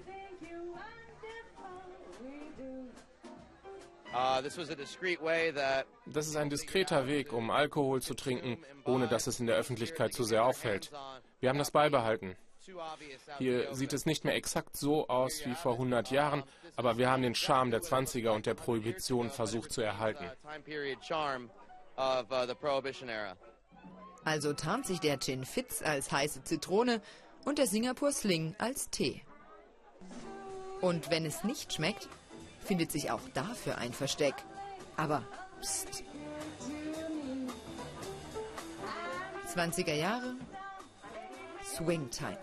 Das 6.06 6.28
ist 6.28 6.36
ein 6.36 6.50
diskreter 6.50 7.08
Weg, 7.08 7.34
um 7.34 7.52
Alkohol 7.52 8.02
zu 8.02 8.14
trinken, 8.14 8.58
ohne 8.86 9.08
dass 9.08 9.28
es 9.28 9.40
in 9.40 9.48
der 9.48 9.56
Öffentlichkeit 9.56 10.14
zu 10.14 10.24
sehr 10.24 10.46
auffällt. 10.46 10.92
Wir 11.40 11.50
haben 11.50 11.60
das 11.60 11.72
beibehalten. 11.72 12.36
Hier 13.38 13.74
sieht 13.74 13.94
es 13.94 14.06
nicht 14.06 14.26
mehr 14.26 14.36
exakt 14.36 14.76
so 14.76 15.08
aus 15.08 15.46
wie 15.46 15.56
vor 15.56 15.74
100 15.74 16.12
Jahren, 16.12 16.44
aber 16.76 16.98
wir 16.98 17.10
haben 17.10 17.22
den 17.22 17.36
Charme 17.36 17.72
der 17.72 17.82
20er 17.82 18.32
und 18.32 18.46
der 18.46 18.56
Prohibition 18.56 19.30
versucht 19.30 19.72
zu 19.72 19.82
erhalten 19.82 20.30
of 21.98 22.32
uh, 22.32 22.46
the 22.46 22.56
Prohibition 22.56 23.10
era. 23.10 23.36
Also 24.24 24.54
tarnt 24.54 24.86
sich 24.86 25.00
der 25.00 25.20
Gin 25.20 25.46
Fitz 25.46 25.82
als 25.82 26.12
heiße 26.12 26.44
Zitrone 26.44 27.02
und 27.46 27.58
der 27.58 27.68
Singapur 27.68 28.12
Sling 28.12 28.56
als 28.60 28.90
Tee. 28.90 29.22
Und 30.82 31.10
wenn 31.10 31.26
es 31.26 31.44
nicht 31.44 31.74
schmeckt, 31.74 32.08
findet 32.68 32.92
sich 32.92 33.10
auch 33.10 33.22
dafür 33.34 33.78
ein 33.78 33.94
Versteck. 33.94 34.36
Aber 34.98 35.24
pst. 35.62 36.04
20er 39.56 39.94
Jahre, 39.94 40.36
Swing 41.64 42.10
Time. 42.12 42.38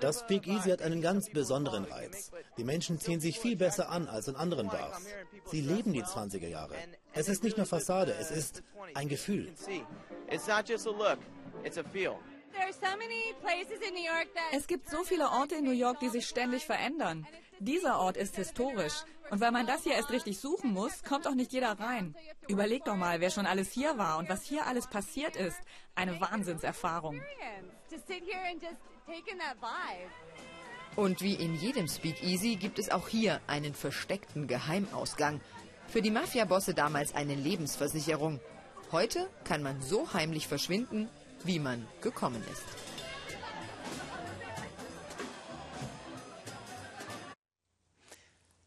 Das 0.00 0.20
Speakeasy 0.20 0.70
hat 0.70 0.82
einen 0.82 1.00
ganz 1.00 1.30
besonderen 1.30 1.84
Reiz. 1.84 2.30
Die 2.56 2.64
Menschen 2.64 3.00
ziehen 3.00 3.20
sich 3.20 3.38
viel 3.38 3.56
besser 3.56 3.90
an 3.90 4.08
als 4.08 4.28
in 4.28 4.36
anderen 4.36 4.68
Bars. 4.68 5.02
Sie 5.46 5.60
leben 5.60 5.92
die 5.92 6.02
20er 6.02 6.48
Jahre. 6.48 6.74
Es 7.12 7.28
ist 7.28 7.42
nicht 7.42 7.56
nur 7.56 7.66
Fassade, 7.66 8.14
es 8.18 8.30
ist 8.30 8.62
ein 8.94 9.08
Gefühl. 9.08 9.52
Es 14.52 14.66
gibt 14.66 14.88
so 14.90 15.04
viele 15.04 15.30
Orte 15.30 15.56
in 15.56 15.64
New 15.64 15.72
York, 15.72 16.00
die 16.00 16.08
sich 16.08 16.26
ständig 16.26 16.64
verändern. 16.66 17.26
Dieser 17.58 18.00
Ort 18.00 18.16
ist 18.16 18.36
historisch. 18.36 19.04
Und 19.30 19.40
weil 19.40 19.50
man 19.50 19.66
das 19.66 19.82
hier 19.82 19.94
erst 19.94 20.10
richtig 20.10 20.38
suchen 20.38 20.72
muss, 20.72 21.02
kommt 21.02 21.26
auch 21.26 21.34
nicht 21.34 21.52
jeder 21.52 21.78
rein. 21.80 22.14
Überleg 22.48 22.84
doch 22.84 22.96
mal, 22.96 23.20
wer 23.20 23.30
schon 23.30 23.46
alles 23.46 23.72
hier 23.72 23.98
war 23.98 24.18
und 24.18 24.28
was 24.28 24.44
hier 24.44 24.66
alles 24.66 24.86
passiert 24.86 25.36
ist. 25.36 25.58
Eine 25.94 26.20
Wahnsinnserfahrung. 26.20 27.20
Und 30.96 31.20
wie 31.20 31.34
in 31.34 31.54
jedem 31.54 31.86
Speakeasy 31.86 32.56
gibt 32.56 32.78
es 32.78 32.90
auch 32.90 33.06
hier 33.06 33.40
einen 33.46 33.74
versteckten 33.74 34.48
Geheimausgang. 34.48 35.40
Für 35.86 36.02
die 36.02 36.10
Mafiabosse 36.10 36.74
damals 36.74 37.14
eine 37.14 37.34
Lebensversicherung. 37.34 38.40
Heute 38.90 39.30
kann 39.44 39.62
man 39.62 39.80
so 39.80 40.12
heimlich 40.12 40.48
verschwinden, 40.48 41.08
wie 41.44 41.58
man 41.60 41.86
gekommen 42.00 42.42
ist. 42.52 42.64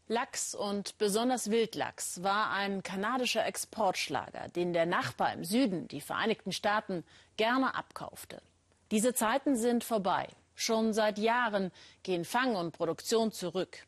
Lachs 0.08 0.54
und 0.54 0.98
besonders 0.98 1.50
Wildlachs 1.50 2.22
war 2.22 2.50
ein 2.50 2.82
kanadischer 2.82 3.46
Exportschlager, 3.46 4.48
den 4.48 4.72
der 4.72 4.86
Nachbar 4.86 5.32
im 5.32 5.44
Süden, 5.44 5.86
die 5.86 6.00
Vereinigten 6.00 6.52
Staaten, 6.52 7.04
gerne 7.36 7.74
abkaufte. 7.74 8.42
Diese 8.90 9.14
Zeiten 9.14 9.56
sind 9.56 9.84
vorbei. 9.84 10.28
Schon 10.54 10.92
seit 10.92 11.18
Jahren 11.18 11.70
gehen 12.02 12.24
Fang 12.24 12.56
und 12.56 12.72
Produktion 12.72 13.32
zurück. 13.32 13.86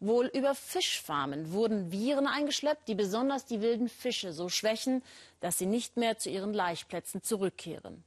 Wohl 0.00 0.26
über 0.26 0.54
Fischfarmen 0.54 1.52
wurden 1.52 1.90
Viren 1.90 2.26
eingeschleppt, 2.26 2.88
die 2.88 2.94
besonders 2.94 3.46
die 3.46 3.60
wilden 3.62 3.88
Fische 3.88 4.32
so 4.32 4.48
schwächen, 4.48 5.02
dass 5.40 5.58
sie 5.58 5.66
nicht 5.66 5.96
mehr 5.96 6.18
zu 6.18 6.30
ihren 6.30 6.52
Laichplätzen 6.52 7.22
zurückkehren. 7.22 8.04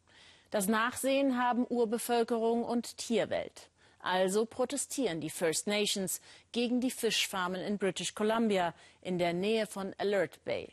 Das 0.51 0.67
Nachsehen 0.67 1.38
haben 1.38 1.65
Urbevölkerung 1.67 2.63
und 2.63 2.97
Tierwelt. 2.97 3.69
Also 3.99 4.45
protestieren 4.45 5.19
die 5.19 5.29
First 5.29 5.67
Nations 5.67 6.21
gegen 6.53 6.79
die 6.79 6.91
Fischfarmen 6.91 7.62
in 7.62 7.77
British 7.77 8.15
Columbia 8.15 8.73
in 9.01 9.17
der 9.17 9.33
Nähe 9.33 9.67
von 9.67 9.93
Alert 9.97 10.43
Bay. 10.45 10.69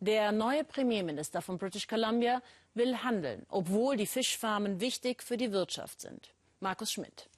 Der 0.00 0.32
neue 0.32 0.64
Premierminister 0.64 1.42
von 1.42 1.58
British 1.58 1.86
Columbia 1.86 2.40
will 2.78 3.02
handeln, 3.02 3.44
obwohl 3.48 3.96
die 3.96 4.06
Fischfarmen 4.06 4.80
wichtig 4.80 5.22
für 5.22 5.36
die 5.36 5.52
Wirtschaft 5.52 6.00
sind. 6.00 6.34
Markus 6.60 6.92
Schmidt. 6.92 7.28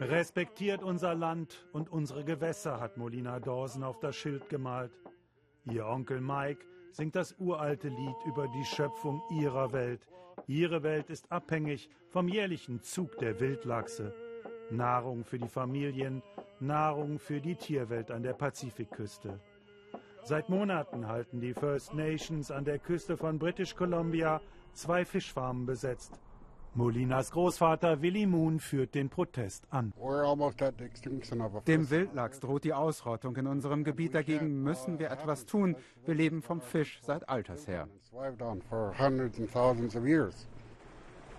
Respektiert 0.00 0.82
unser 0.82 1.14
Land 1.14 1.66
und 1.72 1.90
unsere 1.90 2.24
Gewässer, 2.24 2.80
hat 2.80 2.96
Molina 2.96 3.38
Dawson 3.38 3.84
auf 3.84 3.98
das 4.00 4.16
Schild 4.16 4.48
gemalt. 4.48 4.92
Ihr 5.64 5.86
Onkel 5.86 6.20
Mike 6.20 6.64
singt 6.92 7.16
das 7.16 7.34
uralte 7.38 7.88
Lied 7.88 8.16
über 8.24 8.48
die 8.48 8.64
Schöpfung 8.64 9.22
ihrer 9.30 9.72
Welt. 9.72 10.06
Ihre 10.46 10.82
Welt 10.82 11.10
ist 11.10 11.30
abhängig 11.30 11.90
vom 12.08 12.28
jährlichen 12.28 12.80
Zug 12.80 13.18
der 13.18 13.40
Wildlachse. 13.40 14.14
Nahrung 14.70 15.24
für 15.24 15.38
die 15.38 15.48
Familien, 15.48 16.22
Nahrung 16.60 17.18
für 17.18 17.40
die 17.40 17.56
Tierwelt 17.56 18.10
an 18.10 18.22
der 18.22 18.34
Pazifikküste. 18.34 19.40
Seit 20.22 20.48
Monaten 20.48 21.08
halten 21.08 21.40
die 21.40 21.54
First 21.54 21.94
Nations 21.94 22.50
an 22.50 22.64
der 22.64 22.78
Küste 22.78 23.16
von 23.16 23.38
British 23.38 23.74
Columbia 23.74 24.40
zwei 24.72 25.04
Fischfarmen 25.04 25.66
besetzt. 25.66 26.20
Molinas 26.74 27.32
Großvater 27.32 28.00
Willy 28.00 28.26
Moon 28.26 28.60
führt 28.60 28.94
den 28.94 29.08
Protest 29.08 29.66
an. 29.70 29.92
Dem 31.66 31.90
Wildlachs 31.90 32.38
droht 32.38 32.62
die 32.62 32.72
Ausrottung 32.72 33.34
in 33.36 33.48
unserem 33.48 33.82
Gebiet. 33.82 34.14
Dagegen 34.14 34.62
müssen 34.62 35.00
wir 35.00 35.10
etwas 35.10 35.46
tun. 35.46 35.74
Wir 36.06 36.14
leben 36.14 36.42
vom 36.42 36.60
Fisch 36.60 37.00
seit 37.02 37.28
alters 37.28 37.66
her. 37.66 37.88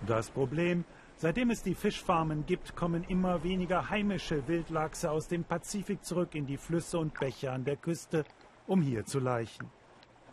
Das 0.05 0.31
Problem, 0.31 0.83
seitdem 1.15 1.51
es 1.51 1.63
die 1.63 1.75
Fischfarmen 1.75 2.45
gibt, 2.45 2.75
kommen 2.75 3.05
immer 3.05 3.43
weniger 3.43 3.89
heimische 3.89 4.45
Wildlachse 4.49 5.11
aus 5.11 5.29
dem 5.29 5.45
Pazifik 5.45 6.03
zurück 6.03 6.35
in 6.35 6.45
die 6.45 6.57
Flüsse 6.57 6.97
und 6.97 7.17
Bäche 7.17 7.51
an 7.51 7.63
der 7.63 7.77
Küste, 7.77 8.25
um 8.71 8.81
hier 8.81 9.05
zu 9.05 9.19
laichen. 9.19 9.69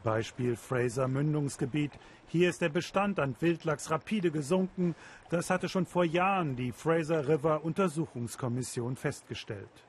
Beispiel 0.05 0.55
Fraser 0.55 1.09
Mündungsgebiet. 1.09 1.91
Hier 2.29 2.49
ist 2.49 2.61
der 2.61 2.69
Bestand 2.69 3.19
an 3.19 3.35
Wildlachs 3.41 3.91
rapide 3.91 4.31
gesunken. 4.31 4.95
Das 5.29 5.51
hatte 5.51 5.69
schon 5.69 5.87
vor 5.87 6.05
Jahren 6.05 6.55
die 6.55 6.71
Fraser 6.71 7.27
River 7.27 7.65
Untersuchungskommission 7.65 8.95
festgestellt. 8.95 9.85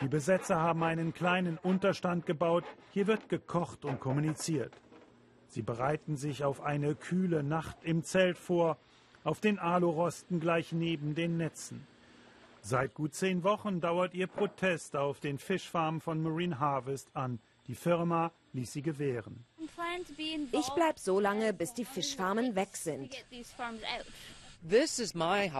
Die 0.00 0.08
Besetzer 0.08 0.58
haben 0.60 0.82
einen 0.82 1.14
kleinen 1.14 1.58
Unterstand 1.58 2.26
gebaut. 2.26 2.64
Hier 2.90 3.06
wird 3.06 3.28
gekocht 3.28 3.84
und 3.84 4.00
kommuniziert. 4.00 4.74
Sie 5.46 5.62
bereiten 5.62 6.16
sich 6.16 6.42
auf 6.42 6.60
eine 6.60 6.96
kühle 6.96 7.44
Nacht 7.44 7.84
im 7.84 8.02
Zelt 8.02 8.36
vor, 8.36 8.78
auf 9.22 9.40
den 9.40 9.60
Alorosten 9.60 10.40
gleich 10.40 10.72
neben 10.72 11.14
den 11.14 11.36
Netzen. 11.36 11.86
Seit 12.62 12.94
gut 12.94 13.14
zehn 13.14 13.42
Wochen 13.42 13.80
dauert 13.80 14.14
ihr 14.14 14.26
Protest 14.26 14.96
auf 14.96 15.20
den 15.20 15.38
Fischfarmen 15.38 16.00
von 16.00 16.22
Marine 16.22 16.58
Harvest 16.58 17.08
an. 17.14 17.40
Die 17.66 17.74
Firma 17.74 18.32
ließ 18.52 18.72
sie 18.72 18.82
gewähren. 18.82 19.44
Ich 20.52 20.68
bleibe 20.70 20.98
so 20.98 21.20
lange, 21.20 21.52
bis 21.52 21.74
die 21.74 21.84
Fischfarmen 21.84 22.54
weg 22.54 22.76
sind. 22.76 23.14
Das 24.62 24.82
ist 24.98 25.14
mein 25.14 25.52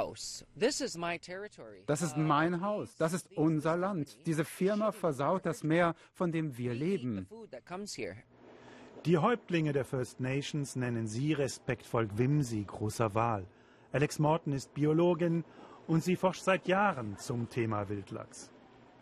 Haus. 2.60 2.96
Das 2.98 3.12
ist 3.12 3.32
unser 3.34 3.76
Land. 3.76 4.18
Diese 4.26 4.44
Firma 4.44 4.92
versaut 4.92 5.46
das 5.46 5.62
Meer, 5.62 5.94
von 6.12 6.32
dem 6.32 6.58
wir 6.58 6.74
leben. 6.74 7.26
Die 9.06 9.16
Häuptlinge 9.16 9.72
der 9.72 9.86
First 9.86 10.20
Nations 10.20 10.76
nennen 10.76 11.06
sie 11.06 11.32
respektvoll 11.32 12.08
Gwimsi, 12.08 12.64
großer 12.66 13.14
Wal. 13.14 13.46
Alex 13.92 14.18
Morton 14.18 14.52
ist 14.52 14.74
Biologin 14.74 15.44
und 15.86 16.02
sie 16.02 16.16
forscht 16.16 16.42
seit 16.42 16.68
Jahren 16.68 17.16
zum 17.18 17.48
Thema 17.48 17.88
Wildlachs. 17.88 18.50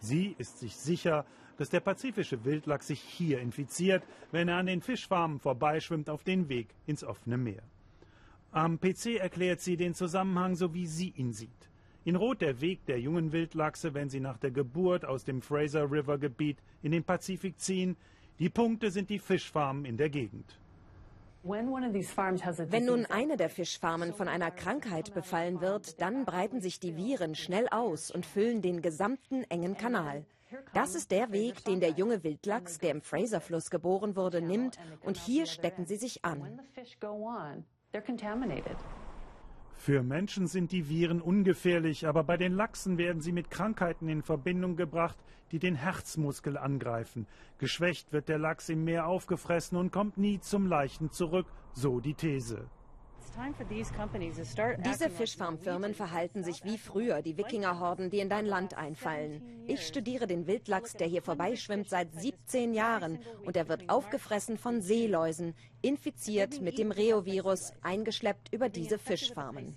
Sie 0.00 0.34
ist 0.38 0.58
sich 0.58 0.76
sicher, 0.76 1.24
dass 1.56 1.70
der 1.70 1.80
pazifische 1.80 2.44
Wildlachs 2.44 2.86
sich 2.86 3.00
hier 3.00 3.40
infiziert, 3.40 4.04
wenn 4.30 4.48
er 4.48 4.56
an 4.56 4.66
den 4.66 4.80
Fischfarmen 4.80 5.40
vorbeischwimmt 5.40 6.08
auf 6.08 6.22
den 6.22 6.48
Weg 6.48 6.68
ins 6.86 7.04
offene 7.04 7.36
Meer. 7.36 7.62
Am 8.52 8.78
PC 8.78 9.16
erklärt 9.18 9.60
sie 9.60 9.76
den 9.76 9.94
Zusammenhang, 9.94 10.54
so 10.54 10.72
wie 10.72 10.86
sie 10.86 11.12
ihn 11.16 11.32
sieht. 11.32 11.68
In 12.04 12.16
Rot 12.16 12.40
der 12.40 12.60
Weg 12.60 12.86
der 12.86 12.98
jungen 13.00 13.32
Wildlachse, 13.32 13.92
wenn 13.92 14.08
sie 14.08 14.20
nach 14.20 14.38
der 14.38 14.50
Geburt 14.50 15.04
aus 15.04 15.24
dem 15.24 15.42
Fraser 15.42 15.90
River 15.90 16.16
Gebiet 16.16 16.58
in 16.82 16.92
den 16.92 17.04
Pazifik 17.04 17.58
ziehen. 17.60 17.96
Die 18.38 18.48
Punkte 18.48 18.90
sind 18.90 19.10
die 19.10 19.18
Fischfarmen 19.18 19.84
in 19.84 19.96
der 19.96 20.08
Gegend. 20.08 20.58
Wenn 21.48 22.84
nun 22.84 23.06
eine 23.06 23.38
der 23.38 23.48
Fischfarmen 23.48 24.12
von 24.12 24.28
einer 24.28 24.50
Krankheit 24.50 25.14
befallen 25.14 25.62
wird, 25.62 25.98
dann 26.00 26.26
breiten 26.26 26.60
sich 26.60 26.78
die 26.78 26.96
Viren 26.96 27.34
schnell 27.34 27.68
aus 27.70 28.10
und 28.10 28.26
füllen 28.26 28.60
den 28.60 28.82
gesamten 28.82 29.44
engen 29.44 29.76
Kanal. 29.78 30.26
Das 30.74 30.94
ist 30.94 31.10
der 31.10 31.32
Weg, 31.32 31.64
den 31.64 31.80
der 31.80 31.90
junge 31.90 32.22
Wildlachs, 32.22 32.78
der 32.78 32.90
im 32.90 33.00
Fraserfluss 33.00 33.70
geboren 33.70 34.14
wurde, 34.14 34.42
nimmt, 34.42 34.78
und 35.02 35.16
hier 35.16 35.46
stecken 35.46 35.86
sie 35.86 35.96
sich 35.96 36.22
an. 36.24 36.60
Für 39.88 40.02
Menschen 40.02 40.48
sind 40.48 40.70
die 40.72 40.90
Viren 40.90 41.22
ungefährlich, 41.22 42.06
aber 42.06 42.22
bei 42.22 42.36
den 42.36 42.52
Lachsen 42.52 42.98
werden 42.98 43.22
sie 43.22 43.32
mit 43.32 43.50
Krankheiten 43.50 44.06
in 44.10 44.20
Verbindung 44.20 44.76
gebracht, 44.76 45.16
die 45.50 45.58
den 45.58 45.76
Herzmuskel 45.76 46.58
angreifen. 46.58 47.26
Geschwächt 47.56 48.12
wird 48.12 48.28
der 48.28 48.36
Lachs 48.36 48.68
im 48.68 48.84
Meer 48.84 49.06
aufgefressen 49.06 49.78
und 49.78 49.90
kommt 49.90 50.18
nie 50.18 50.40
zum 50.40 50.66
Leichen 50.66 51.10
zurück, 51.10 51.46
so 51.72 52.00
die 52.00 52.12
These. 52.12 52.68
Diese 54.84 55.10
Fischfarmfirmen 55.10 55.94
verhalten 55.94 56.44
sich 56.44 56.64
wie 56.64 56.78
früher 56.78 57.22
die 57.22 57.36
Wikingerhorden, 57.36 58.10
die 58.10 58.20
in 58.20 58.28
dein 58.28 58.46
Land 58.46 58.76
einfallen. 58.76 59.42
Ich 59.66 59.86
studiere 59.86 60.26
den 60.26 60.46
Wildlachs, 60.46 60.94
der 60.94 61.06
hier 61.06 61.22
vorbeischwimmt, 61.22 61.88
seit 61.88 62.12
17 62.12 62.74
Jahren 62.74 63.18
und 63.44 63.56
er 63.56 63.68
wird 63.68 63.88
aufgefressen 63.90 64.56
von 64.56 64.80
Seeläusen, 64.80 65.54
infiziert 65.82 66.60
mit 66.60 66.78
dem 66.78 66.90
Reovirus, 66.90 67.72
eingeschleppt 67.82 68.52
über 68.52 68.68
diese 68.68 68.98
Fischfarmen. 68.98 69.74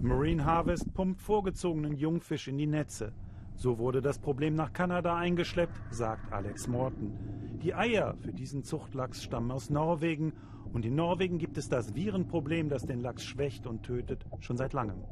Marine 0.00 0.44
Harvest 0.44 0.92
pumpt 0.94 1.22
vorgezogenen 1.22 1.96
Jungfisch 1.96 2.48
in 2.48 2.58
die 2.58 2.66
Netze. 2.66 3.12
So 3.56 3.78
wurde 3.78 4.02
das 4.02 4.18
Problem 4.18 4.54
nach 4.54 4.74
Kanada 4.74 5.16
eingeschleppt, 5.16 5.74
sagt 5.90 6.30
Alex 6.30 6.68
Morton. 6.68 7.58
Die 7.62 7.74
Eier 7.74 8.14
für 8.20 8.32
diesen 8.32 8.62
Zuchtlachs 8.62 9.22
stammen 9.22 9.50
aus 9.50 9.70
Norwegen 9.70 10.34
und 10.74 10.84
in 10.84 10.94
Norwegen 10.94 11.38
gibt 11.38 11.56
es 11.56 11.70
das 11.70 11.94
Virenproblem, 11.94 12.68
das 12.68 12.84
den 12.84 13.00
Lachs 13.00 13.24
schwächt 13.24 13.66
und 13.66 13.82
tötet, 13.82 14.26
schon 14.40 14.58
seit 14.58 14.74
langem. 14.74 15.02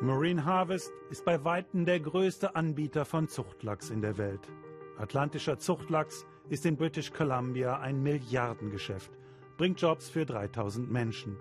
Marine 0.00 0.44
Harvest 0.44 0.92
ist 1.10 1.24
bei 1.24 1.42
Weitem 1.42 1.86
der 1.86 1.98
größte 1.98 2.54
Anbieter 2.54 3.04
von 3.04 3.26
Zuchtlachs 3.26 3.90
in 3.90 4.00
der 4.00 4.16
Welt. 4.16 4.48
Atlantischer 4.96 5.58
Zuchtlachs 5.58 6.24
ist 6.48 6.66
in 6.66 6.76
British 6.76 7.12
Columbia 7.12 7.80
ein 7.80 8.00
Milliardengeschäft, 8.00 9.10
bringt 9.56 9.80
Jobs 9.80 10.08
für 10.08 10.24
3000 10.24 10.88
Menschen. 10.88 11.36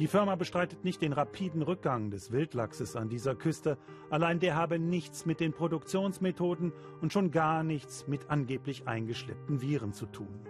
Die 0.00 0.06
Firma 0.06 0.34
bestreitet 0.34 0.82
nicht 0.82 1.02
den 1.02 1.12
rapiden 1.12 1.60
Rückgang 1.60 2.10
des 2.10 2.32
Wildlachses 2.32 2.96
an 2.96 3.10
dieser 3.10 3.34
Küste, 3.34 3.76
allein 4.08 4.40
der 4.40 4.56
habe 4.56 4.78
nichts 4.78 5.26
mit 5.26 5.40
den 5.40 5.52
Produktionsmethoden 5.52 6.72
und 7.02 7.12
schon 7.12 7.30
gar 7.30 7.62
nichts 7.62 8.08
mit 8.08 8.30
angeblich 8.30 8.88
eingeschleppten 8.88 9.60
Viren 9.60 9.92
zu 9.92 10.06
tun. 10.06 10.40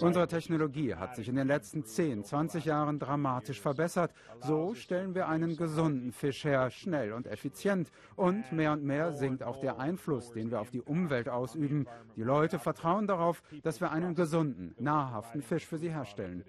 Unsere 0.00 0.28
Technologie 0.28 0.94
hat 0.94 1.16
sich 1.16 1.28
in 1.28 1.36
den 1.36 1.46
letzten 1.46 1.84
10, 1.84 2.24
20 2.24 2.64
Jahren 2.64 2.98
dramatisch 2.98 3.60
verbessert. 3.60 4.12
So 4.40 4.74
stellen 4.74 5.14
wir 5.14 5.28
einen 5.28 5.56
gesunden 5.56 6.12
Fisch 6.12 6.44
her, 6.44 6.70
schnell 6.70 7.12
und 7.12 7.26
effizient. 7.26 7.90
Und 8.16 8.52
mehr 8.52 8.72
und 8.72 8.84
mehr 8.84 9.12
sinkt 9.12 9.42
auch 9.42 9.58
der 9.58 9.78
Einfluss, 9.78 10.32
den 10.32 10.50
wir 10.50 10.60
auf 10.60 10.70
die 10.70 10.82
Umwelt 10.82 11.28
ausüben. 11.28 11.86
Die 12.16 12.22
Leute 12.22 12.58
vertrauen 12.58 13.06
darauf, 13.06 13.42
dass 13.62 13.80
wir 13.80 13.90
einen 13.90 14.14
gesunden, 14.14 14.74
nahrhaften 14.78 15.42
Fisch 15.42 15.66
für 15.66 15.78
sie 15.78 15.90
herstellen. 15.90 16.44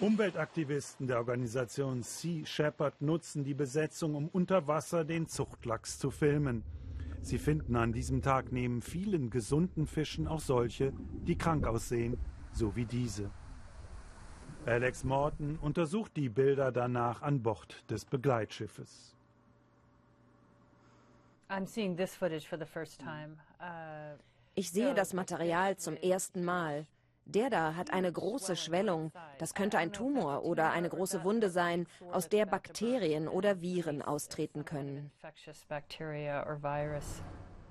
Umweltaktivisten 0.00 1.06
der 1.06 1.18
Organisation 1.18 2.02
Sea 2.02 2.44
Shepherd 2.44 3.00
nutzen 3.00 3.44
die 3.44 3.54
Besetzung, 3.54 4.16
um 4.16 4.28
unter 4.28 4.66
Wasser 4.66 5.04
den 5.04 5.28
Zuchtlachs 5.28 5.98
zu 5.98 6.10
filmen. 6.10 6.64
Sie 7.24 7.38
finden 7.38 7.74
an 7.74 7.90
diesem 7.94 8.20
Tag 8.20 8.52
neben 8.52 8.82
vielen 8.82 9.30
gesunden 9.30 9.86
Fischen 9.86 10.28
auch 10.28 10.40
solche, 10.40 10.92
die 11.26 11.38
krank 11.38 11.66
aussehen, 11.66 12.18
so 12.52 12.76
wie 12.76 12.84
diese. 12.84 13.30
Alex 14.66 15.04
Morton 15.04 15.56
untersucht 15.56 16.18
die 16.18 16.28
Bilder 16.28 16.70
danach 16.70 17.22
an 17.22 17.42
Bord 17.42 17.90
des 17.90 18.04
Begleitschiffes. 18.04 19.16
Ich 24.54 24.70
sehe 24.70 24.94
das 24.94 25.14
Material 25.14 25.78
zum 25.78 25.96
ersten 25.96 26.44
Mal. 26.44 26.86
Der 27.26 27.48
da 27.50 27.74
hat 27.74 27.92
eine 27.92 28.12
große 28.12 28.54
Schwellung. 28.54 29.10
Das 29.38 29.54
könnte 29.54 29.78
ein 29.78 29.92
Tumor 29.92 30.44
oder 30.44 30.70
eine 30.70 30.88
große 30.88 31.24
Wunde 31.24 31.48
sein, 31.48 31.86
aus 32.12 32.28
der 32.28 32.46
Bakterien 32.46 33.28
oder 33.28 33.60
Viren 33.62 34.02
austreten 34.02 34.64
können. 34.64 35.10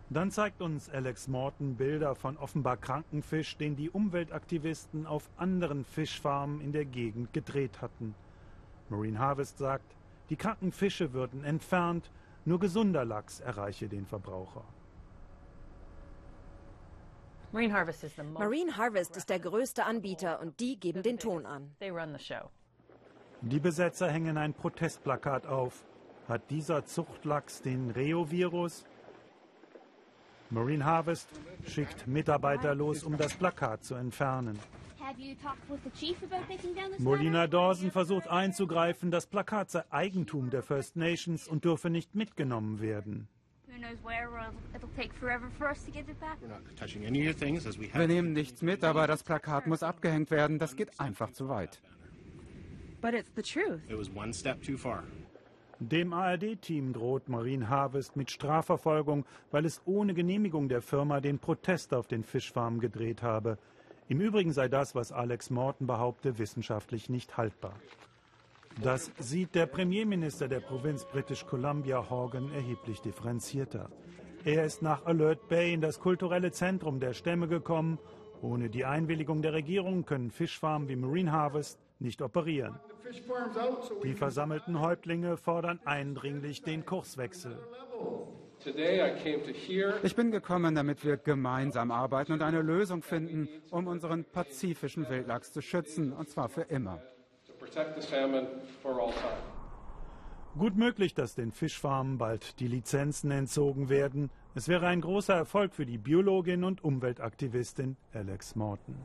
Dann 0.10 0.32
zeigt 0.32 0.62
uns 0.62 0.89
Alex 0.89 1.28
Morton 1.28 1.76
Bilder 1.76 2.16
von 2.16 2.38
offenbar 2.38 2.78
kranken 2.78 3.24
Fisch, 3.24 3.58
den 3.58 3.76
die 3.76 3.89
Umweltaktivisten 3.89 5.08
auf 5.08 5.30
anderen 5.38 5.86
Fischfarmen 5.86 6.62
in 6.62 6.72
der 6.72 6.86
Gegend 6.86 7.34
gedreht 7.34 7.82
hatten. 7.82 8.14
Marine 8.89 9.18
Harvest 9.18 9.58
sagt, 9.58 9.95
die 10.30 10.36
kranken 10.36 10.72
Fische 10.72 11.14
würden 11.14 11.43
entfernt, 11.43 12.12
nur 12.45 12.60
gesunder 12.60 13.06
Lachs 13.06 13.39
erreiche 13.39 13.88
den 13.88 14.06
Verbraucher. 14.06 14.64
Marine 17.54 18.78
Harvest 18.78 19.16
ist 19.16 19.30
der 19.30 19.39
größte 19.39 19.86
Anbieter 19.86 20.41
und 20.41 20.60
die 20.60 20.80
geben 20.80 21.04
den 21.04 21.20
Ton 21.20 21.45
an. 21.45 21.76
Die 23.41 23.60
Besetzer 23.60 24.10
hängen 24.10 24.38
ein 24.38 24.56
Protestplakat 24.56 25.45
auf. 25.45 25.86
Hat 26.28 26.49
dieser 26.49 26.84
Zuchtlachs 26.86 27.62
den 27.62 27.91
Reovirus? 27.91 28.86
Marine 30.49 30.84
Harvest 30.84 31.30
schickt 31.68 32.08
Mitarbeiter 32.08 32.74
los, 32.74 33.04
um 33.04 33.18
das 33.18 33.36
Plakat 33.36 33.84
zu 33.84 33.93
entfernen. 33.93 34.58
Molina 36.97 37.45
Dawson 37.45 37.91
versucht 37.91 38.28
einzugreifen, 38.30 39.12
das 39.12 39.28
Plakat 39.28 39.70
sei 39.70 39.84
Eigentum 39.91 40.49
der 40.49 40.64
First 40.64 40.95
Nations 40.95 41.47
und 41.47 41.66
dürfe 41.66 41.91
nicht 41.91 42.16
mitgenommen 42.16 42.82
werden. 42.82 43.28
Wir 47.93 48.07
nehmen 48.07 48.34
nichts 48.34 48.61
mit, 48.61 48.84
aber 48.84 49.07
das 49.07 49.24
Plakat 49.24 49.67
muss 49.67 49.84
abgehängt 49.84 50.32
werden. 50.32 50.59
Das 50.59 50.76
geht 50.76 50.99
einfach 50.99 51.32
zu 51.32 51.49
weit. 51.49 51.82
Dem 55.80 56.13
ARD-Team 56.13 56.93
droht 56.93 57.28
Marine 57.28 57.67
Harvest 57.67 58.15
mit 58.15 58.32
Strafverfolgung, 58.32 59.26
weil 59.51 59.65
es 59.65 59.82
ohne 59.86 60.13
Genehmigung 60.13 60.69
der 60.69 60.82
Firma 60.82 61.19
den 61.19 61.39
Protest 61.39 61.93
auf 61.93 62.07
den 62.07 62.24
Fischfarmen 62.24 62.80
gedreht 62.80 63.21
habe. 63.21 63.57
Im 64.07 64.21
Übrigen 64.21 64.53
sei 64.53 64.67
das, 64.67 64.95
was 64.95 65.11
Alex 65.11 65.49
Morton 65.49 65.88
behaupte, 65.88 66.38
wissenschaftlich 66.38 67.09
nicht 67.09 67.36
haltbar. 67.38 67.74
Das 68.82 69.11
sieht 69.19 69.55
der 69.55 69.67
Premierminister 69.67 70.47
der 70.47 70.59
Provinz 70.59 71.05
British 71.05 71.45
Columbia 71.45 72.09
Horgan 72.09 72.51
erheblich 72.53 73.01
differenzierter. 73.01 73.89
Er 74.43 74.65
ist 74.65 74.82
nach 74.82 75.05
Alert 75.05 75.47
Bay 75.47 75.74
in 75.74 75.82
das 75.82 75.99
kulturelle 75.99 76.51
Zentrum 76.51 76.99
der 76.99 77.13
Stämme 77.13 77.47
gekommen. 77.47 77.99
Ohne 78.41 78.69
die 78.69 78.84
Einwilligung 78.84 79.41
der 79.41 79.53
Regierung 79.53 80.05
können 80.05 80.32
Fischfarmen 80.32 80.89
wie 80.89 80.97
Marine 80.97 81.32
Harvest 81.32 81.80
nicht 81.99 82.21
operieren. 82.21 82.78
Die 84.03 84.13
versammelten 84.13 84.82
Häuptlinge 84.82 85.38
fordern 85.38 85.80
eindringlich 85.86 86.63
den 86.63 86.86
Kurswechsel. 86.86 87.57
Ich 90.03 90.15
bin 90.15 90.32
gekommen, 90.32 90.76
damit 90.76 91.05
wir 91.05 91.17
gemeinsam 91.17 91.91
arbeiten 91.91 92.34
und 92.34 92.41
eine 92.41 92.61
Lösung 92.61 93.01
finden, 93.01 93.47
um 93.71 93.88
unseren 93.88 94.24
pazifischen 94.26 95.09
Wildlachs 95.09 95.51
zu 95.53 95.61
schützen, 95.61 96.11
und 96.11 96.30
zwar 96.30 96.49
für 96.49 96.63
immer. 96.63 97.01
Gut 100.57 100.76
möglich, 100.76 101.15
dass 101.15 101.34
den 101.34 101.51
Fischfarmen 101.51 102.19
bald 102.19 102.59
die 102.59 102.67
Lizenzen 102.67 103.32
entzogen 103.32 103.89
werden. 103.89 104.30
Es 104.53 104.67
wäre 104.67 104.86
ein 104.86 105.01
großer 105.01 105.34
Erfolg 105.34 105.74
für 105.74 105.86
die 105.86 105.97
Biologin 105.97 106.63
und 106.63 106.84
Umweltaktivistin 106.84 107.97
Alex 108.13 108.55
Morton. 108.55 108.95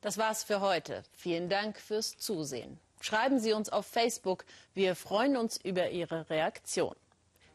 Das 0.00 0.18
war's 0.18 0.44
für 0.44 0.60
heute. 0.60 1.02
Vielen 1.14 1.48
Dank 1.48 1.80
fürs 1.80 2.16
Zusehen. 2.16 2.78
Schreiben 3.00 3.40
Sie 3.40 3.52
uns 3.52 3.70
auf 3.70 3.86
Facebook. 3.86 4.44
Wir 4.72 4.94
freuen 4.94 5.36
uns 5.36 5.56
über 5.56 5.90
Ihre 5.90 6.30
Reaktion. 6.30 6.94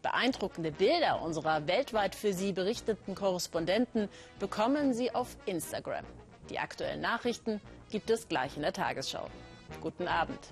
Beeindruckende 0.01 0.71
Bilder 0.71 1.21
unserer 1.21 1.67
weltweit 1.67 2.15
für 2.15 2.33
Sie 2.33 2.51
berichteten 2.51 3.15
Korrespondenten 3.15 4.09
bekommen 4.39 4.93
Sie 4.93 5.15
auf 5.15 5.37
Instagram. 5.45 6.05
Die 6.51 6.59
aktuellen 6.59 6.99
Nachrichten 6.99 7.61
gibt 7.91 8.09
es 8.09 8.27
gleich 8.27 8.57
in 8.57 8.63
der 8.63 8.73
Tagesschau. 8.73 9.25
Guten 9.79 10.05
Abend. 10.09 10.49